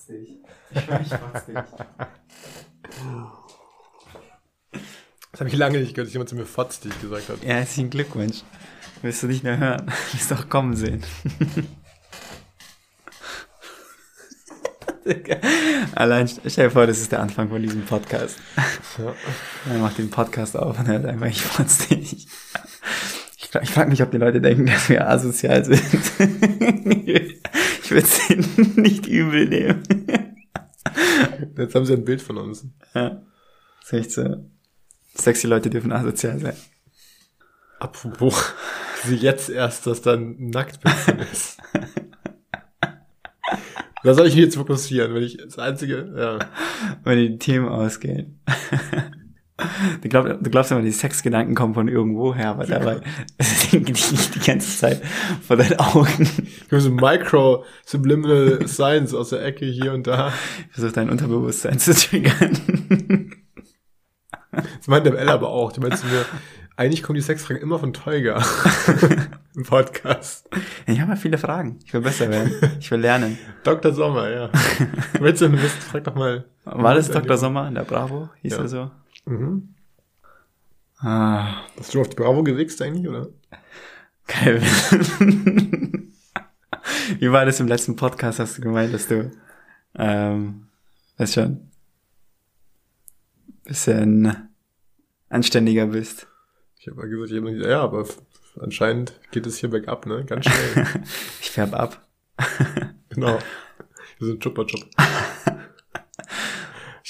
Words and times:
fotz 0.00 0.06
dich. 0.06 0.38
Ich 0.70 0.80
schwör, 0.80 1.00
ich 1.00 1.08
fotz 1.08 1.46
dich. 1.46 1.54
Das 5.32 5.40
habe 5.40 5.48
ich 5.48 5.56
lange 5.56 5.78
nicht 5.78 5.94
gehört, 5.94 6.08
dass 6.08 6.12
jemand 6.12 6.28
zu 6.28 6.36
mir 6.36 6.44
fotz 6.46 6.80
dich 6.80 7.00
gesagt 7.00 7.28
hat. 7.28 7.42
Ja, 7.42 7.54
herzlichen 7.54 7.90
Glückwunsch. 7.90 8.42
Willst 9.02 9.22
du 9.22 9.28
nicht 9.28 9.44
mehr 9.44 9.58
hören? 9.58 9.92
Willst 10.12 10.30
du 10.30 10.34
auch 10.34 10.48
kommen 10.48 10.76
sehen. 10.76 11.04
Allein, 15.94 16.28
stell 16.28 16.66
dir 16.66 16.70
vor, 16.70 16.86
das 16.86 17.00
ist 17.00 17.10
der 17.10 17.20
Anfang 17.20 17.48
von 17.48 17.62
diesem 17.62 17.84
Podcast. 17.84 18.36
Ja. 18.98 19.14
Er 19.72 19.78
macht 19.78 19.96
den 19.98 20.10
Podcast 20.10 20.56
auf 20.56 20.78
und 20.78 20.88
hört 20.88 21.06
einfach, 21.06 21.26
ich 21.26 21.42
fotz 21.42 21.88
dich. 21.88 22.28
Ich, 23.38 23.50
ich 23.62 23.70
frage 23.70 23.90
mich, 23.90 24.02
ob 24.02 24.10
die 24.10 24.18
Leute 24.18 24.40
denken, 24.40 24.66
dass 24.66 24.88
wir 24.88 25.08
asozial 25.08 25.64
sind. 25.64 25.82
ich 27.90 27.96
würde 27.96 28.06
es 28.06 28.30
ihnen 28.30 28.74
nicht 28.76 29.06
übel 29.08 29.48
nehmen. 29.48 29.82
Jetzt 31.56 31.74
haben 31.74 31.84
sie 31.84 31.94
ein 31.94 32.04
Bild 32.04 32.22
von 32.22 32.38
uns. 32.38 32.66
Ja. 32.94 33.22
Das 33.80 33.92
ist 33.92 33.92
echt 33.92 34.12
so. 34.12 34.50
Sexy 35.16 35.48
Leute 35.48 35.70
dürfen 35.70 35.90
asozial 35.90 36.38
sein. 36.38 36.56
Apropos, 37.80 38.54
sie 39.04 39.16
jetzt 39.16 39.50
erst, 39.50 39.88
dass 39.88 40.02
da 40.02 40.14
ein 40.14 40.50
Nacktbild 40.50 41.20
ist. 41.32 41.58
Da 44.04 44.14
soll 44.14 44.28
ich 44.28 44.36
mich 44.36 44.44
jetzt 44.44 44.56
fokussieren, 44.56 45.12
wenn 45.12 45.24
ich 45.24 45.38
das 45.38 45.58
einzige, 45.58 46.12
ja. 46.16 46.38
Wenn 47.02 47.18
die 47.18 47.38
Themen 47.38 47.68
ausgehen. 47.68 48.40
Du 50.02 50.08
glaubst, 50.08 50.34
du 50.40 50.50
glaubst 50.50 50.70
immer, 50.72 50.82
die 50.82 50.90
Sexgedanken 50.90 51.54
kommen 51.54 51.74
von 51.74 51.88
irgendwo 51.88 52.34
her, 52.34 52.50
aber 52.50 52.66
dabei 52.66 53.00
denken 53.72 53.86
die 53.86 53.92
nicht 53.92 54.34
die 54.34 54.40
ganze 54.40 54.76
Zeit 54.78 55.02
vor 55.46 55.56
deinen 55.56 55.78
Augen. 55.78 56.22
Ich 56.22 56.66
habe 56.70 56.80
so 56.80 56.90
Micro 56.90 57.64
Subliminal 57.86 58.66
Science 58.68 59.14
aus 59.14 59.30
der 59.30 59.44
Ecke 59.44 59.64
hier 59.66 59.92
und 59.92 60.06
da. 60.06 60.32
Ich 60.68 60.74
versuche 60.74 60.92
dein 60.92 61.10
Unterbewusstsein 61.10 61.78
zu 61.78 61.94
triggern. 61.94 63.30
Das 64.52 64.86
meint 64.88 65.06
der 65.06 65.14
L 65.18 65.28
aber 65.28 65.48
auch. 65.50 65.72
Die 65.72 65.80
meint 65.80 65.96
zu 65.96 66.06
mir, 66.06 66.24
eigentlich 66.76 67.02
kommen 67.02 67.16
die 67.16 67.22
Sexfragen 67.22 67.62
immer 67.62 67.78
von 67.78 67.92
Tolga 67.92 68.42
im 69.54 69.64
Podcast. 69.64 70.48
Ich 70.86 70.98
habe 71.00 71.10
mal 71.10 71.16
viele 71.16 71.38
Fragen. 71.38 71.78
Ich 71.84 71.92
will 71.92 72.00
besser 72.00 72.28
werden. 72.30 72.52
Ich 72.80 72.90
will 72.90 73.00
lernen. 73.00 73.38
Dr. 73.64 73.92
Sommer, 73.92 74.28
ja. 74.30 74.50
Willst 75.20 75.42
du 75.42 75.52
wissen, 75.52 75.80
frag 75.80 76.04
doch 76.04 76.14
mal. 76.14 76.46
War 76.64 76.94
das 76.94 77.10
Dr. 77.10 77.36
Sommer 77.36 77.68
in 77.68 77.74
der 77.74 77.84
Bravo? 77.84 78.30
Hieß 78.42 78.52
Ja. 78.52 78.58
er 78.60 78.68
so? 78.68 78.90
Mhm. 79.30 79.74
Ah, 80.98 81.62
Hast 81.78 81.94
du 81.94 82.00
auf 82.00 82.08
die 82.08 82.16
Bravo 82.16 82.42
gewichst 82.42 82.82
eigentlich, 82.82 83.08
oder? 83.08 83.28
geil. 84.26 84.60
Wie 87.18 87.30
war 87.32 87.44
das 87.46 87.60
im 87.60 87.68
letzten 87.68 87.96
Podcast? 87.96 88.38
Hast 88.38 88.58
du 88.58 88.62
gemeint, 88.62 88.92
dass 88.92 89.06
du, 89.08 89.30
ähm, 89.94 90.66
weißt 91.16 91.34
schon, 91.34 91.70
bisschen 93.64 94.48
anständiger 95.28 95.86
bist? 95.86 96.26
Ich 96.78 96.88
habe 96.88 97.08
gesagt, 97.08 97.30
ich 97.30 97.38
hab 97.38 97.44
gesagt, 97.46 97.70
ja, 97.70 97.80
aber 97.82 98.06
anscheinend 98.60 99.18
geht 99.30 99.46
es 99.46 99.58
hier 99.58 99.70
bergab, 99.70 100.06
ne? 100.06 100.24
Ganz 100.24 100.46
schnell. 100.46 100.86
Ich 101.40 101.50
färb 101.52 101.74
ab. 101.74 102.06
genau. 103.08 103.38
Wir 104.18 104.26
sind 104.28 104.42
Chupa 104.42 104.64
Chup. 104.64 104.84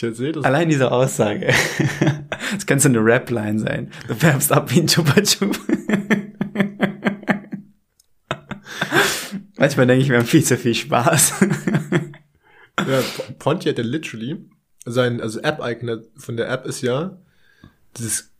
Ich 0.01 0.05
erzähl 0.05 0.33
das. 0.33 0.47
Allein 0.47 0.71
diese 0.71 0.91
Aussage. 0.91 1.53
Das 2.53 2.67
könnte 2.67 2.83
so 2.83 2.89
eine 2.89 3.05
Rap-Line 3.05 3.61
sein. 3.61 3.93
Du 4.09 4.15
färbst 4.15 4.51
ab 4.51 4.75
wie 4.75 4.81
ein 4.81 4.89
Chupa 4.89 5.21
Chup. 5.21 5.57
Manchmal 9.57 9.87
denke 9.87 10.03
ich, 10.03 10.09
wir 10.09 10.19
haben 10.19 10.27
viel 10.27 10.43
zu 10.43 10.57
viel 10.57 10.75
Spaß. 10.75 11.35
Ja, 12.89 13.03
Ponti 13.39 13.69
hat 13.69 13.77
ja 13.77 13.85
literally 13.85 14.43
sein, 14.87 15.21
also 15.21 15.39
App-Icon 15.41 16.03
von 16.17 16.39
der 16.39 16.49
App 16.49 16.65
ist 16.65 16.81
ja 16.81 17.19
dieses 17.99 18.33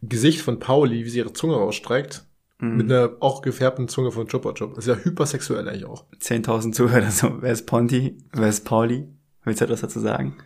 Gesicht 0.00 0.40
von 0.40 0.58
Pauli, 0.58 1.04
wie 1.04 1.10
sie 1.10 1.18
ihre 1.18 1.34
Zunge 1.34 1.56
rausstreckt, 1.56 2.24
mit 2.60 2.90
einer 2.90 3.18
auch 3.20 3.42
gefärbten 3.42 3.86
Zunge 3.88 4.10
von 4.10 4.26
Chupa 4.26 4.54
Chup. 4.54 4.74
Das 4.74 4.86
ist 4.86 4.96
ja 4.96 5.04
hypersexuell 5.04 5.68
eigentlich 5.68 5.84
auch. 5.84 6.06
10.000 6.18 6.72
Zuhörer, 6.72 7.10
so, 7.10 7.42
wer 7.42 7.52
ist 7.52 7.66
Ponti, 7.66 8.16
wer 8.32 8.48
ist 8.48 8.64
Pauli? 8.64 9.06
Willst 9.44 9.60
du 9.60 9.66
etwas 9.66 9.82
dazu 9.82 10.00
sagen? 10.00 10.38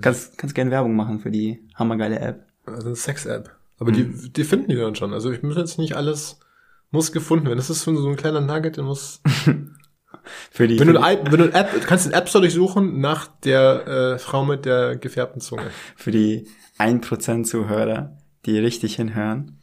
Kannst, 0.00 0.38
kannst 0.38 0.54
gerne 0.54 0.70
Werbung 0.70 0.96
machen 0.96 1.20
für 1.20 1.30
die 1.30 1.68
hammergeile 1.74 2.18
App. 2.18 2.46
Also 2.66 2.86
eine 2.86 2.96
Sex-App. 2.96 3.50
Aber 3.78 3.92
die, 3.92 4.32
die 4.32 4.44
finden 4.44 4.68
die 4.68 4.76
dann 4.76 4.94
schon. 4.94 5.12
Also 5.12 5.30
ich 5.30 5.42
muss 5.42 5.56
jetzt 5.56 5.78
nicht 5.78 5.94
alles, 5.94 6.38
muss 6.90 7.12
gefunden 7.12 7.46
werden. 7.46 7.58
Das 7.58 7.70
ist 7.70 7.82
so 7.82 7.90
ein 7.90 8.16
kleiner 8.16 8.40
Nugget, 8.40 8.76
der 8.76 8.84
muss. 8.84 9.20
Für 10.50 10.66
die, 10.66 10.80
Wenn 10.80 10.86
du, 10.86 10.94
für, 10.94 11.02
ein, 11.02 11.18
wenn 11.30 11.38
du 11.38 11.44
eine 11.44 11.52
App, 11.52 11.74
du 11.74 11.80
kannst 11.80 12.06
den 12.06 12.14
App 12.14 12.30
Store 12.30 12.40
durchsuchen 12.40 12.98
nach 12.98 13.26
der 13.26 13.86
äh, 14.14 14.18
Frau 14.18 14.44
mit 14.44 14.64
der 14.64 14.96
gefärbten 14.96 15.42
Zunge. 15.42 15.70
für 15.96 16.12
die 16.12 16.48
1% 16.78 17.44
Zuhörer, 17.44 18.16
die 18.46 18.58
richtig 18.58 18.96
hinhören. 18.96 19.60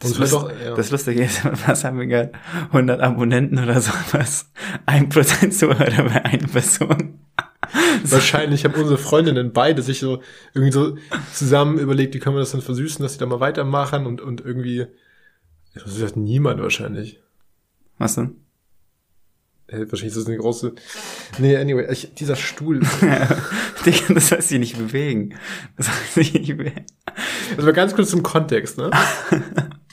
Das, 0.00 0.18
Lust, 0.18 0.34
auch, 0.34 0.50
ja. 0.50 0.74
das 0.74 0.90
Lustige 0.90 1.24
ist, 1.24 1.44
was 1.66 1.82
haben 1.82 1.98
wir 1.98 2.06
gerade? 2.06 2.32
100 2.72 3.00
Abonnenten 3.00 3.58
oder 3.58 3.80
sowas. 3.80 4.50
1% 4.86 5.50
Zuhörer 5.50 6.04
bei 6.04 6.24
einer 6.24 6.46
Person. 6.46 7.27
Wahrscheinlich 8.04 8.64
haben 8.64 8.74
unsere 8.74 8.98
Freundinnen 8.98 9.52
beide 9.52 9.82
sich 9.82 10.00
so 10.00 10.22
irgendwie 10.54 10.72
so 10.72 10.96
zusammen 11.32 11.78
überlegt, 11.78 12.14
wie 12.14 12.18
können 12.18 12.36
wir 12.36 12.40
das 12.40 12.52
dann 12.52 12.62
versüßen, 12.62 13.02
dass 13.02 13.14
sie 13.14 13.18
da 13.18 13.26
mal 13.26 13.40
weitermachen 13.40 14.06
und, 14.06 14.20
und 14.20 14.40
irgendwie, 14.40 14.86
das 15.74 15.96
sagt 15.96 16.16
niemand 16.16 16.60
wahrscheinlich. 16.60 17.20
Was 17.98 18.14
denn? 18.14 18.36
Äh, 19.66 19.80
wahrscheinlich 19.80 20.08
ist 20.08 20.16
das 20.16 20.26
eine 20.26 20.38
große, 20.38 20.72
nee, 21.38 21.56
anyway, 21.56 21.92
ich, 21.92 22.14
dieser 22.14 22.36
Stuhl, 22.36 22.80
Digga, 23.86 24.14
das 24.14 24.28
soll 24.28 24.40
sich 24.40 24.58
nicht 24.58 24.78
bewegen. 24.78 25.34
Das 25.76 25.86
soll 25.86 26.24
sich 26.24 26.32
nicht 26.32 26.56
bewegen. 26.56 26.86
also 27.50 27.66
mal 27.66 27.72
ganz 27.72 27.94
kurz 27.94 28.10
zum 28.10 28.22
Kontext, 28.22 28.78
ne? 28.78 28.90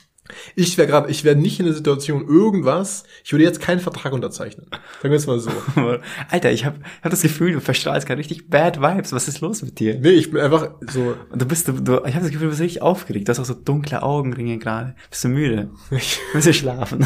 Ich 0.55 0.77
wäre 0.77 0.87
gerade, 0.87 1.09
ich 1.09 1.23
wäre 1.23 1.35
nicht 1.35 1.59
in 1.59 1.65
der 1.65 1.75
Situation 1.75 2.27
irgendwas, 2.27 3.03
ich 3.23 3.31
würde 3.31 3.43
jetzt 3.43 3.61
keinen 3.61 3.79
Vertrag 3.79 4.13
unterzeichnen. 4.13 4.67
Sagen 5.01 5.11
wir 5.11 5.17
es 5.17 5.27
mal 5.27 5.39
so. 5.39 5.51
Alter, 6.29 6.51
ich 6.51 6.65
habe 6.65 6.79
hab 7.01 7.11
das 7.11 7.21
Gefühl, 7.21 7.53
du 7.53 7.61
verstrahlst 7.61 8.07
gerade 8.07 8.19
richtig 8.19 8.49
bad 8.49 8.81
Vibes. 8.81 9.11
Was 9.11 9.27
ist 9.27 9.41
los 9.41 9.61
mit 9.61 9.79
dir? 9.79 9.99
Nee, 9.99 10.09
ich 10.11 10.31
bin 10.31 10.41
einfach 10.41 10.71
so, 10.91 11.15
du 11.33 11.45
bist, 11.45 11.67
du, 11.67 11.73
du 11.73 12.03
ich 12.05 12.15
habe 12.15 12.25
das 12.25 12.31
Gefühl, 12.31 12.47
du 12.47 12.49
bist 12.49 12.61
richtig 12.61 12.81
aufgeregt. 12.81 13.27
Du 13.27 13.31
hast 13.31 13.39
auch 13.39 13.45
so 13.45 13.53
dunkle 13.53 14.03
Augenringe 14.03 14.57
gerade. 14.57 14.95
Bist 15.09 15.23
du 15.23 15.29
müde? 15.29 15.69
ich, 15.91 16.19
Willst 16.33 16.47
du 16.47 16.53
schlafen? 16.53 17.05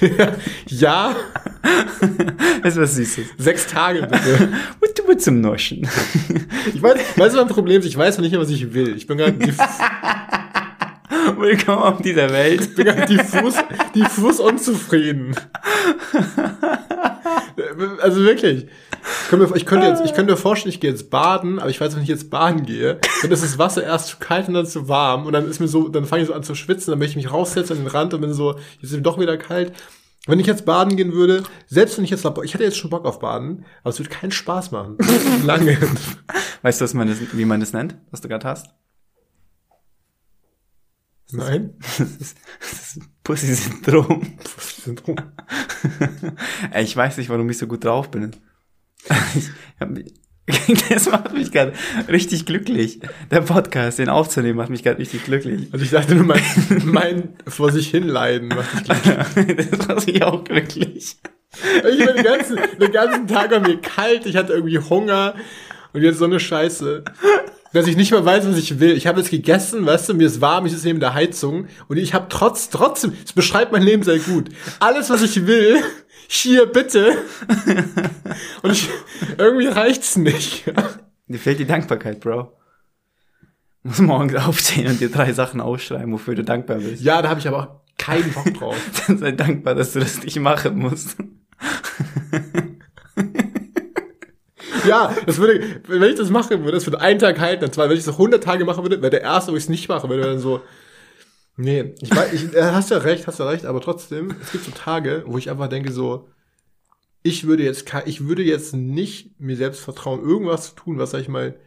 ja, 0.66 1.14
weißt 2.62 2.76
du, 2.76 2.80
was 2.80 2.94
Süßes? 2.94 3.26
sechs 3.38 3.66
Tage 3.66 4.02
bitte. 4.02 4.48
Und 4.80 4.98
du 4.98 5.06
bist 5.06 5.22
zum 5.22 5.40
Noschen. 5.40 5.88
Ich 6.74 6.82
weiß, 6.82 6.98
weißt 7.16 7.34
du, 7.34 7.40
mein 7.40 7.48
Problem 7.48 7.80
ist, 7.80 7.86
ich 7.86 7.96
weiß 7.96 8.16
noch 8.18 8.22
nicht 8.22 8.32
mehr, 8.32 8.40
was 8.40 8.50
ich 8.50 8.72
will. 8.72 8.96
Ich 8.96 9.06
bin 9.06 9.18
gerade 9.18 9.32
Willkommen 11.36 11.82
auf 11.82 12.00
dieser 12.00 12.30
Welt. 12.30 12.74
bin 12.74 12.86
gerade 12.86 13.06
diffus, 13.06 13.54
diffus 13.94 14.40
unzufrieden. 14.40 15.34
Also 18.00 18.22
wirklich. 18.22 18.66
Ich 19.24 19.28
könnte, 19.28 19.46
mir, 19.46 19.56
ich 19.56 19.66
könnte 19.66 19.86
jetzt, 19.86 20.04
ich 20.04 20.14
könnte 20.14 20.32
mir 20.32 20.38
vorstellen, 20.38 20.72
ich 20.72 20.80
gehe 20.80 20.90
jetzt 20.90 21.10
baden, 21.10 21.58
aber 21.58 21.70
ich 21.70 21.80
weiß, 21.80 21.94
wenn 21.94 22.02
ich 22.02 22.08
jetzt 22.08 22.30
baden 22.30 22.64
gehe, 22.64 22.98
dann 23.22 23.30
ist 23.30 23.42
das 23.42 23.58
Wasser 23.58 23.82
erst 23.82 24.08
zu 24.08 24.16
kalt 24.18 24.48
und 24.48 24.54
dann 24.54 24.66
zu 24.66 24.88
warm 24.88 25.26
und 25.26 25.32
dann 25.32 25.48
ist 25.48 25.60
mir 25.60 25.68
so, 25.68 25.88
dann 25.88 26.04
fange 26.04 26.22
ich 26.22 26.28
so 26.28 26.34
an 26.34 26.42
zu 26.42 26.54
schwitzen, 26.54 26.90
dann 26.90 26.98
möchte 26.98 27.18
ich 27.18 27.24
mich 27.24 27.32
raussetzen 27.32 27.76
an 27.76 27.84
den 27.84 27.90
Rand 27.90 28.14
und 28.14 28.20
bin 28.20 28.32
so, 28.32 28.54
jetzt 28.80 28.90
ist 28.90 28.96
mir 28.96 29.02
doch 29.02 29.18
wieder 29.18 29.36
kalt. 29.36 29.72
Wenn 30.26 30.40
ich 30.40 30.46
jetzt 30.46 30.64
baden 30.64 30.96
gehen 30.96 31.12
würde, 31.12 31.42
selbst 31.66 31.96
wenn 31.96 32.04
ich 32.04 32.10
jetzt, 32.10 32.24
ich 32.44 32.54
hätte 32.54 32.64
jetzt 32.64 32.76
schon 32.76 32.90
Bock 32.90 33.04
auf 33.04 33.18
Baden, 33.18 33.64
aber 33.82 33.90
es 33.90 33.98
würde 33.98 34.10
keinen 34.10 34.32
Spaß 34.32 34.72
machen. 34.72 34.96
Lange. 35.44 35.78
Weißt 36.62 36.80
du, 36.80 36.84
was 36.84 36.94
man 36.94 37.08
das, 37.08 37.18
wie 37.32 37.44
man 37.44 37.60
das 37.60 37.72
nennt, 37.72 37.96
was 38.10 38.20
du 38.20 38.28
gerade 38.28 38.46
hast? 38.46 38.68
Nein. 41.32 41.74
Pussy-Syndrom. 43.24 44.38
Syndrom. 44.84 45.16
Ey, 46.72 46.84
ich 46.84 46.96
weiß 46.96 47.18
nicht, 47.18 47.28
warum 47.28 47.48
ich 47.50 47.58
so 47.58 47.66
gut 47.66 47.84
drauf 47.84 48.10
bin. 48.10 48.34
Das 50.88 51.10
macht 51.10 51.34
mich 51.34 51.52
gerade 51.52 51.74
richtig 52.08 52.46
glücklich. 52.46 53.00
Der 53.30 53.42
Podcast, 53.42 53.98
den 53.98 54.08
aufzunehmen, 54.08 54.56
macht 54.56 54.70
mich 54.70 54.82
gerade 54.82 54.98
richtig 54.98 55.24
glücklich. 55.24 55.68
Also 55.72 55.84
ich 55.84 55.90
dachte 55.90 56.14
nur, 56.14 56.24
mein, 56.24 56.42
mein 56.84 57.36
vor 57.46 57.70
sich 57.70 57.88
hinleiden 57.88 58.48
macht 58.48 58.74
mich 58.74 59.02
glücklich. 59.02 59.68
Das 59.70 59.88
macht 59.88 60.06
mich 60.06 60.22
auch 60.22 60.44
glücklich. 60.44 61.18
Ich 61.52 61.98
bin 62.04 62.16
den 62.16 62.24
ganzen, 62.24 62.58
den 62.80 62.92
ganzen 62.92 63.26
Tag 63.26 63.50
war 63.50 63.60
mir 63.60 63.78
kalt, 63.80 64.24
ich 64.24 64.36
hatte 64.36 64.54
irgendwie 64.54 64.78
Hunger 64.78 65.34
und 65.92 66.02
jetzt 66.02 66.18
so 66.18 66.24
eine 66.24 66.40
Scheiße. 66.40 67.04
Dass 67.72 67.86
ich 67.86 67.96
nicht 67.96 68.10
mehr 68.10 68.24
weiß, 68.24 68.46
was 68.48 68.56
ich 68.56 68.80
will. 68.80 68.96
Ich 68.96 69.06
habe 69.06 69.20
jetzt 69.20 69.30
gegessen, 69.30 69.84
weißt 69.84 70.08
du, 70.08 70.14
mir 70.14 70.26
ist 70.26 70.40
warm, 70.40 70.66
ich 70.66 70.72
sitze 70.72 70.86
neben 70.86 71.00
der 71.00 71.14
Heizung 71.14 71.66
und 71.88 71.98
ich 71.98 72.14
habe 72.14 72.26
trotz, 72.28 72.70
trotzdem, 72.70 73.12
es 73.24 73.32
beschreibt 73.32 73.72
mein 73.72 73.82
Leben 73.82 74.02
sehr 74.02 74.18
gut. 74.18 74.48
Alles, 74.80 75.10
was 75.10 75.22
ich 75.22 75.46
will, 75.46 75.76
hier 76.28 76.66
bitte. 76.66 77.16
Und 78.62 78.72
ich, 78.72 78.88
irgendwie 79.38 79.66
reicht's 79.66 80.16
nicht. 80.16 80.64
Dir 81.26 81.38
fehlt 81.38 81.58
die 81.58 81.66
Dankbarkeit, 81.66 82.20
Bro. 82.20 82.52
Du 83.82 83.88
musst 83.88 84.00
morgens 84.00 84.34
aufstehen 84.34 84.88
und 84.88 85.00
dir 85.00 85.10
drei 85.10 85.32
Sachen 85.32 85.60
aufschreiben, 85.60 86.12
wofür 86.12 86.34
du 86.34 86.44
dankbar 86.44 86.78
bist. 86.78 87.02
Ja, 87.02 87.22
da 87.22 87.30
habe 87.30 87.40
ich 87.40 87.48
aber 87.48 87.58
auch 87.58 87.80
keinen 87.96 88.32
Bock 88.32 88.52
drauf. 88.54 88.76
Dann 89.06 89.18
sei 89.18 89.32
dankbar, 89.32 89.74
dass 89.74 89.92
du 89.92 90.00
das 90.00 90.22
nicht 90.22 90.38
machen 90.40 90.78
musst. 90.78 91.16
Ja, 94.88 95.14
das 95.26 95.38
würde, 95.38 95.80
wenn 95.86 96.02
ich 96.02 96.16
das 96.16 96.30
machen 96.30 96.60
würde, 96.60 96.72
das 96.72 96.86
würde 96.86 97.00
einen 97.00 97.18
Tag 97.18 97.38
halten, 97.38 97.64
und 97.64 97.74
zwar, 97.74 97.88
wenn 97.88 97.96
ich 97.96 98.04
das 98.04 98.14
100 98.14 98.42
Tage 98.42 98.64
machen 98.64 98.82
würde, 98.82 99.00
wäre 99.00 99.10
der 99.10 99.22
erste, 99.22 99.52
wo 99.52 99.56
ich 99.56 99.64
es 99.64 99.68
nicht 99.68 99.88
mache, 99.88 100.08
würde 100.08 100.22
dann 100.22 100.38
so, 100.38 100.62
nee, 101.56 101.94
ich 102.00 102.14
weiß, 102.14 102.32
ich, 102.32 102.54
äh, 102.54 102.62
hast 102.62 102.90
ja 102.90 102.98
recht, 102.98 103.26
hast 103.26 103.38
ja 103.38 103.48
recht, 103.48 103.66
aber 103.66 103.80
trotzdem, 103.80 104.34
es 104.42 104.52
gibt 104.52 104.64
so 104.64 104.70
Tage, 104.72 105.24
wo 105.26 105.38
ich 105.38 105.50
einfach 105.50 105.68
denke 105.68 105.92
so, 105.92 106.28
ich 107.22 107.46
würde 107.46 107.62
jetzt, 107.62 107.92
ich 108.06 108.26
würde 108.26 108.42
jetzt 108.42 108.74
nicht 108.74 109.40
mir 109.40 109.56
selbst 109.56 109.80
vertrauen, 109.80 110.22
irgendwas 110.22 110.70
zu 110.70 110.74
tun, 110.76 110.98
was, 110.98 111.10
sag 111.10 111.20
ich 111.20 111.28
mal, 111.28 111.58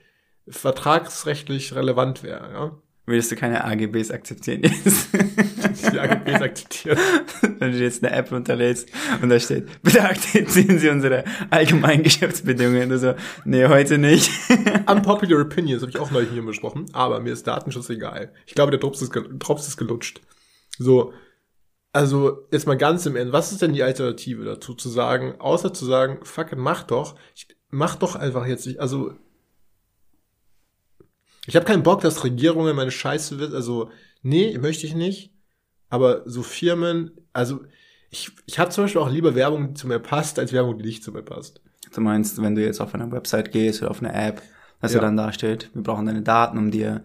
vertragsrechtlich 0.48 1.76
relevant 1.76 2.24
wäre, 2.24 2.52
ja. 2.52 2.78
Würdest 3.08 3.32
du 3.32 3.36
keine 3.36 3.64
AGBs 3.66 4.12
akzeptieren 4.12 4.62
jetzt? 4.64 5.10
Die 5.92 6.00
AGBs 6.00 6.42
akzeptieren. 6.42 6.98
Wenn 7.58 7.72
du 7.72 7.78
jetzt 7.80 8.04
eine 8.04 8.14
App 8.16 8.32
runterlädst 8.32 8.90
und 9.22 9.30
da 9.30 9.40
steht, 9.40 9.68
bitte 9.84 10.04
akzeptieren 10.04 10.78
Sie 10.78 10.90
unsere 10.90 11.24
allgemeinen 11.50 12.04
Geschäftsbedingungen. 12.04 12.90
Du 12.90 13.00
so, 13.00 13.16
nee, 13.44 13.66
heute 13.68 13.98
nicht. 13.98 14.30
Unpopular 14.88 15.42
Opinions 15.42 15.82
habe 15.82 15.90
ich 15.92 15.98
auch 16.00 16.12
neulich 16.12 16.30
hier 16.32 16.46
besprochen, 16.46 16.86
aber 16.94 17.20
mir 17.20 17.34
ist 17.34 17.48
Datenschutz 17.48 17.90
egal. 17.90 18.32
Ich 18.46 18.54
glaube, 18.54 18.72
der 18.72 18.80
Drops 18.80 19.02
ist, 19.02 19.12
gel- 19.12 19.30
Drops 19.40 19.68
ist 19.68 19.78
gelutscht. 19.78 20.22
So, 20.78 21.12
also 21.94 22.48
jetzt 22.52 22.68
mal 22.68 22.78
ganz 22.78 23.06
im 23.08 23.16
Ernst, 23.16 23.34
was 23.34 23.52
ist 23.52 23.62
denn 23.64 23.74
die 23.74 23.84
Alternative 23.84 24.46
dazu 24.46 24.76
zu 24.76 24.90
sagen, 24.90 25.34
außer 25.40 25.74
zu 25.74 25.86
sagen, 25.86 26.20
fuck 26.24 26.52
it, 26.52 26.60
mach 26.60 26.84
doch, 26.84 27.16
ich, 27.36 27.48
mach 27.72 27.96
doch 27.96 28.16
einfach 28.16 28.46
jetzt 28.46 28.68
nicht, 28.68 28.80
also 28.80 29.14
ich 31.46 31.56
habe 31.56 31.66
keinen 31.66 31.84
Bock, 31.84 32.02
dass 32.02 32.24
Regierungen 32.24 32.76
meine 32.76 32.92
Scheiße 32.92 33.40
wissen, 33.40 33.56
also 33.56 33.90
nee, 34.22 34.58
möchte 34.58 34.86
ich 34.86 34.96
nicht, 34.96 35.34
aber 35.90 36.24
so 36.26 36.44
Firmen, 36.44 37.12
also 37.34 37.62
ich, 38.10 38.32
ich 38.46 38.60
habe 38.60 38.72
zum 38.72 38.84
Beispiel 38.84 39.02
auch 39.02 39.10
lieber 39.10 39.36
Werbung, 39.36 39.70
die 39.70 39.74
zu 39.74 39.88
mir 39.88 40.00
passt, 40.00 40.38
als 40.38 40.54
Werbung, 40.54 40.78
die 40.78 40.86
nicht 40.86 41.04
zu 41.04 41.12
mir 41.12 41.24
passt. 41.24 41.62
Du 41.94 42.02
meinst, 42.02 42.42
wenn 42.42 42.56
du 42.56 42.64
jetzt 42.64 42.82
auf 42.82 42.94
eine 42.94 43.12
Website 43.12 43.52
gehst 43.52 43.82
oder 43.82 43.92
auf 43.92 44.00
eine 44.02 44.14
App, 44.14 44.42
dass 44.82 44.94
Ja. 44.94 45.00
ja. 45.00 45.06
dann 45.06 45.18
da 45.18 45.32
steht, 45.32 45.70
wir 45.74 45.84
brauchen 45.84 46.06
deine 46.06 46.22
Daten, 46.22 46.58
um 46.58 46.72
dir 46.72 47.04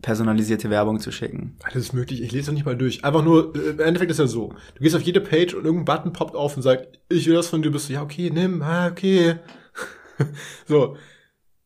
personalisierte 0.00 0.68
Werbung 0.68 0.98
zu 0.98 1.12
schicken. 1.12 1.56
Alles 1.62 1.76
ist 1.76 1.92
möglich, 1.92 2.22
ich 2.22 2.32
lese 2.32 2.46
doch 2.46 2.54
nicht 2.54 2.66
mal 2.66 2.76
durch. 2.76 3.04
Einfach 3.04 3.22
nur, 3.22 3.54
äh, 3.54 3.70
im 3.70 3.80
Endeffekt 3.80 4.10
ist 4.10 4.18
ja 4.18 4.26
so. 4.26 4.52
Du 4.74 4.82
gehst 4.82 4.96
auf 4.96 5.02
jede 5.02 5.20
Page 5.20 5.54
und 5.54 5.64
irgendein 5.64 5.84
Button 5.84 6.12
poppt 6.12 6.34
auf 6.34 6.56
und 6.56 6.62
sagt, 6.62 6.98
ich 7.08 7.26
will 7.26 7.34
das 7.34 7.46
von 7.46 7.62
dir, 7.62 7.70
bist 7.70 7.88
du, 7.88 7.92
ja, 7.94 8.02
okay, 8.02 8.30
nimm, 8.30 8.62
ah, 8.62 8.88
okay. 8.88 9.36
so. 10.66 10.96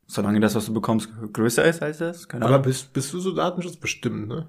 Solange 0.07 0.41
das, 0.41 0.55
was 0.55 0.67
du 0.67 0.73
bekommst, 0.73 1.11
größer 1.33 1.65
ist 1.65 1.83
als 1.83 1.99
das. 1.99 2.29
Keine 2.29 2.45
Aber 2.47 2.61
bist, 2.61 2.93
bist 2.93 3.13
du 3.13 3.19
so 3.19 3.35
datenschutzbestimmt, 3.35 4.29
ne? 4.29 4.49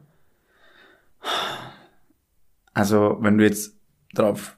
Also, 2.74 3.18
wenn 3.21 3.38
du 3.38 3.44
jetzt 3.44 3.75
darauf 4.13 4.56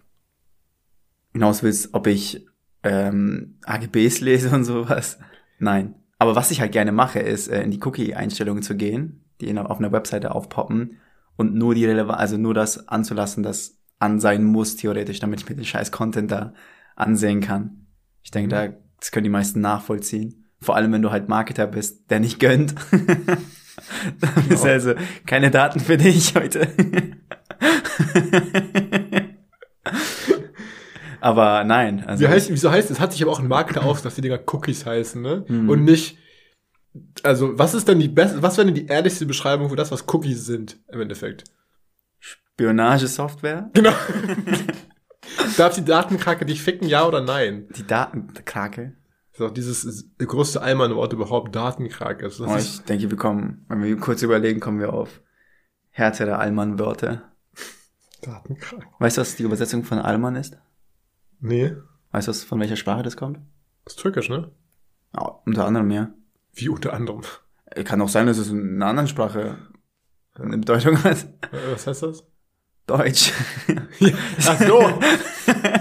hinaus 1.31 1.63
willst, 1.63 1.93
ob 1.93 2.07
ich 2.07 2.45
ähm, 2.83 3.57
AGBs 3.63 4.19
lese 4.19 4.53
und 4.53 4.65
sowas, 4.65 5.19
nein. 5.57 5.95
Aber 6.17 6.35
was 6.35 6.51
ich 6.51 6.59
halt 6.59 6.73
gerne 6.73 6.91
mache, 6.91 7.19
ist, 7.19 7.47
äh, 7.47 7.63
in 7.63 7.71
die 7.71 7.81
Cookie-Einstellungen 7.81 8.61
zu 8.61 8.75
gehen, 8.75 9.23
die 9.39 9.57
auf 9.57 9.79
einer 9.79 9.93
Webseite 9.93 10.35
aufpoppen 10.35 10.97
und 11.37 11.55
nur 11.55 11.75
die 11.75 11.85
relevant, 11.85 12.19
also 12.19 12.35
nur 12.35 12.53
das 12.53 12.89
anzulassen, 12.89 13.41
das 13.41 13.79
an 13.99 14.19
sein 14.19 14.43
muss, 14.43 14.75
theoretisch, 14.75 15.19
damit 15.19 15.41
ich 15.41 15.49
mir 15.49 15.55
den 15.55 15.65
scheiß 15.65 15.91
Content 15.91 16.31
da 16.31 16.53
ansehen 16.97 17.39
kann. 17.39 17.87
Ich 18.21 18.31
denke, 18.31 18.49
da, 18.49 18.67
das 18.99 19.11
können 19.11 19.23
die 19.23 19.29
meisten 19.29 19.61
nachvollziehen. 19.61 20.48
Vor 20.61 20.75
allem, 20.75 20.91
wenn 20.91 21.01
du 21.01 21.11
halt 21.11 21.29
Marketer 21.29 21.67
bist, 21.67 22.09
der 22.09 22.19
nicht 22.19 22.39
gönnt. 22.39 22.75
Dann 24.19 24.49
ist 24.49 24.65
Ja. 24.65 24.71
also 24.71 24.93
keine 25.25 25.51
Daten 25.51 25.79
für 25.79 25.97
dich 25.97 26.35
heute. 26.35 26.67
aber 31.21 31.63
nein, 31.63 32.03
also 32.05 32.23
Wie 32.23 32.27
heißt, 32.27 32.49
wieso 32.51 32.71
heißt 32.71 32.91
es? 32.91 32.99
Hat 32.99 33.11
sich 33.13 33.21
aber 33.21 33.31
auch 33.31 33.39
ein 33.39 33.47
Marketer 33.47 33.83
aus, 33.83 34.01
dass 34.01 34.15
die 34.15 34.21
Dinger 34.21 34.39
Cookies 34.51 34.85
heißen, 34.85 35.21
ne? 35.21 35.45
Mhm. 35.47 35.69
Und 35.69 35.83
nicht, 35.83 36.17
also, 37.23 37.57
was 37.57 37.73
ist 37.73 37.87
denn 37.87 37.99
die 37.99 38.07
beste, 38.07 38.41
was 38.41 38.57
wäre 38.57 38.65
denn 38.65 38.75
die 38.75 38.87
ehrlichste 38.87 39.25
Beschreibung 39.25 39.69
für 39.69 39.75
das, 39.75 39.91
was 39.91 40.05
Cookies 40.13 40.45
sind, 40.45 40.77
im 40.91 41.01
Endeffekt? 41.01 41.43
Spionagesoftware, 42.19 43.69
Genau. 43.73 43.93
Darf 45.57 45.75
die 45.75 45.85
Datenkrake 45.85 46.45
dich 46.45 46.61
ficken, 46.61 46.87
ja 46.87 47.05
oder 47.05 47.21
nein? 47.21 47.67
die 47.75 47.85
Datenkrake. 47.85 48.93
Ist 49.39 49.45
auch 49.45 49.51
dieses 49.53 50.05
größte 50.17 50.61
Allmann-Wort 50.61 51.13
überhaupt, 51.13 51.55
Datenkrake. 51.55 52.23
Das 52.23 52.41
Oh, 52.41 52.55
ist, 52.55 52.79
ich 52.79 52.81
denke, 52.83 53.09
wir 53.09 53.17
kommen, 53.17 53.65
wenn 53.69 53.81
wir 53.81 53.95
kurz 53.95 54.21
überlegen, 54.21 54.59
kommen 54.59 54.79
wir 54.81 54.91
auf 54.93 55.21
härtere 55.91 56.37
Allmann-Wörter. 56.37 57.31
Datenkrake. 58.21 58.85
Weißt 58.99 59.15
du, 59.15 59.21
was 59.21 59.37
die 59.37 59.43
Übersetzung 59.43 59.85
von 59.85 59.99
Allmann 59.99 60.35
ist? 60.35 60.57
Nee. 61.39 61.73
Weißt 62.11 62.27
du, 62.27 62.31
was- 62.31 62.43
von 62.43 62.59
welcher 62.59 62.75
Sprache 62.75 63.01
das 63.01 63.15
kommt? 63.15 63.39
Das 63.85 63.93
ist 63.93 64.01
türkisch, 64.01 64.27
ne? 64.29 64.51
Ja, 65.15 65.39
unter 65.45 65.65
anderem, 65.65 65.89
ja. 65.91 66.11
Wie 66.53 66.67
unter 66.67 66.91
anderem. 66.93 67.21
Äh, 67.67 67.85
Kann 67.85 68.01
auch 68.01 68.09
sein, 68.09 68.27
dass 68.27 68.37
es 68.37 68.49
in 68.49 68.75
einer 68.75 68.87
anderen 68.87 69.07
Sprache 69.07 69.57
eine 70.33 70.57
Bedeutung 70.57 71.01
hat. 71.03 71.23
Äh, 71.53 71.71
Was 71.71 71.87
heißt 71.87 72.03
das? 72.03 72.25
Deutsch. 72.89 73.31
Ach 74.47 74.59
so, 74.59 74.99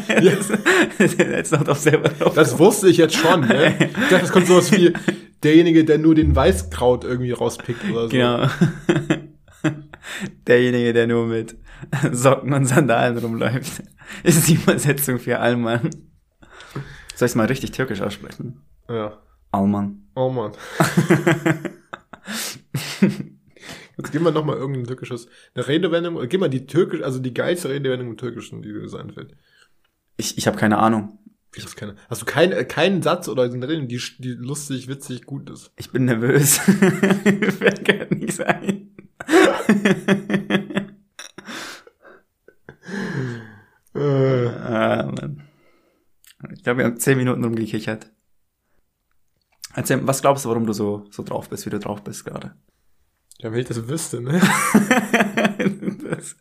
Jetzt, 0.21 1.53
noch 1.53 1.69
auf 1.69 1.79
selber 1.79 2.11
drauf. 2.11 2.35
das 2.35 2.59
wusste 2.59 2.89
ich 2.89 2.99
jetzt 2.99 3.15
schon, 3.17 3.41
ne? 3.49 3.75
Ich 3.81 4.09
dachte, 4.09 4.19
das 4.21 4.33
kommt 4.33 4.47
sowas 4.47 4.71
wie 4.73 4.93
derjenige, 5.43 5.85
der 5.85 5.97
nur 5.99 6.15
den 6.15 6.37
Weißkraut 6.37 7.05
irgendwie 7.05 7.33
rauspickt 7.33 7.83
oder 7.91 8.03
so. 8.03 8.09
Genau. 8.09 8.47
Derjenige, 10.47 10.93
der 10.93 11.07
nur 11.07 11.27
mit 11.27 11.57
Socken 12.13 12.53
und 12.53 12.67
Sandalen 12.67 13.17
rumläuft, 13.17 13.83
ist 14.23 14.49
die 14.49 14.55
Übersetzung 14.55 15.19
für 15.19 15.39
Allmann. 15.39 15.91
Soll 17.15 17.27
ich 17.27 17.33
es 17.33 17.35
mal 17.35 17.47
richtig 17.47 17.71
türkisch 17.73 18.03
aussprechen? 18.03 18.61
Ja. 18.89 19.19
Allmann. 19.51 20.09
Oh 20.15 20.29
Mann. 20.29 20.53
Jetzt 23.99 24.13
gib 24.13 24.23
mal 24.23 24.33
noch 24.33 24.45
mal 24.45 24.57
irgendein 24.57 24.85
türkisches, 24.85 25.29
eine 25.55 25.67
Redewendung, 25.67 26.17
oder 26.17 26.29
gib 26.29 26.41
mal 26.41 26.49
die 26.49 26.67
türkisch, 26.67 27.03
also 27.03 27.19
die 27.19 27.35
geilste 27.35 27.69
Redewendung 27.69 28.11
im 28.11 28.17
Türkischen, 28.17 28.63
die 28.63 28.73
dir 28.73 28.89
so 28.89 28.97
einfällt. 28.97 29.35
Ich, 30.17 30.39
ich 30.39 30.47
habe 30.47 30.57
keine 30.57 30.79
Ahnung. 30.79 31.19
Ich 31.55 31.65
hab's 31.65 31.75
keine. 31.75 31.97
Hast 32.09 32.23
du 32.23 32.27
keinen, 32.27 32.53
äh, 32.53 32.65
keinen 32.65 33.03
Satz 33.03 33.29
oder 33.29 33.43
eine 33.43 33.55
Redewendung, 33.55 33.89
die, 33.89 34.01
die 34.19 34.31
lustig, 34.31 34.87
witzig, 34.87 35.27
gut 35.27 35.51
ist? 35.51 35.73
Ich 35.77 35.91
bin 35.91 36.05
nervös. 36.05 36.61
Wer 36.67 37.73
kann 37.73 38.19
nicht 38.19 38.35
sein? 38.35 38.95
Äh, 43.95 44.49
ah, 44.49 45.13
Mann. 45.13 45.43
Ich 46.53 46.63
glaube, 46.63 46.79
wir 46.79 46.85
haben 46.85 47.01
zehn 47.01 47.19
Minuten 47.19 47.43
rumgekichert. 47.43 48.11
Erzähl, 49.75 50.07
was 50.07 50.21
glaubst 50.23 50.45
du, 50.45 50.51
warum 50.51 50.67
du 50.67 50.73
so, 50.73 51.07
so 51.11 51.23
drauf 51.23 51.49
bist, 51.49 51.67
wie 51.67 51.71
du 51.71 51.79
drauf 51.81 52.05
bist 52.05 52.25
gerade? 52.25 52.55
Ja, 53.41 53.53
wenn 53.53 53.61
ich 53.61 53.69
das 53.69 53.89
wüsste, 53.89 54.21
ne? 54.21 54.41
das, 56.11 56.37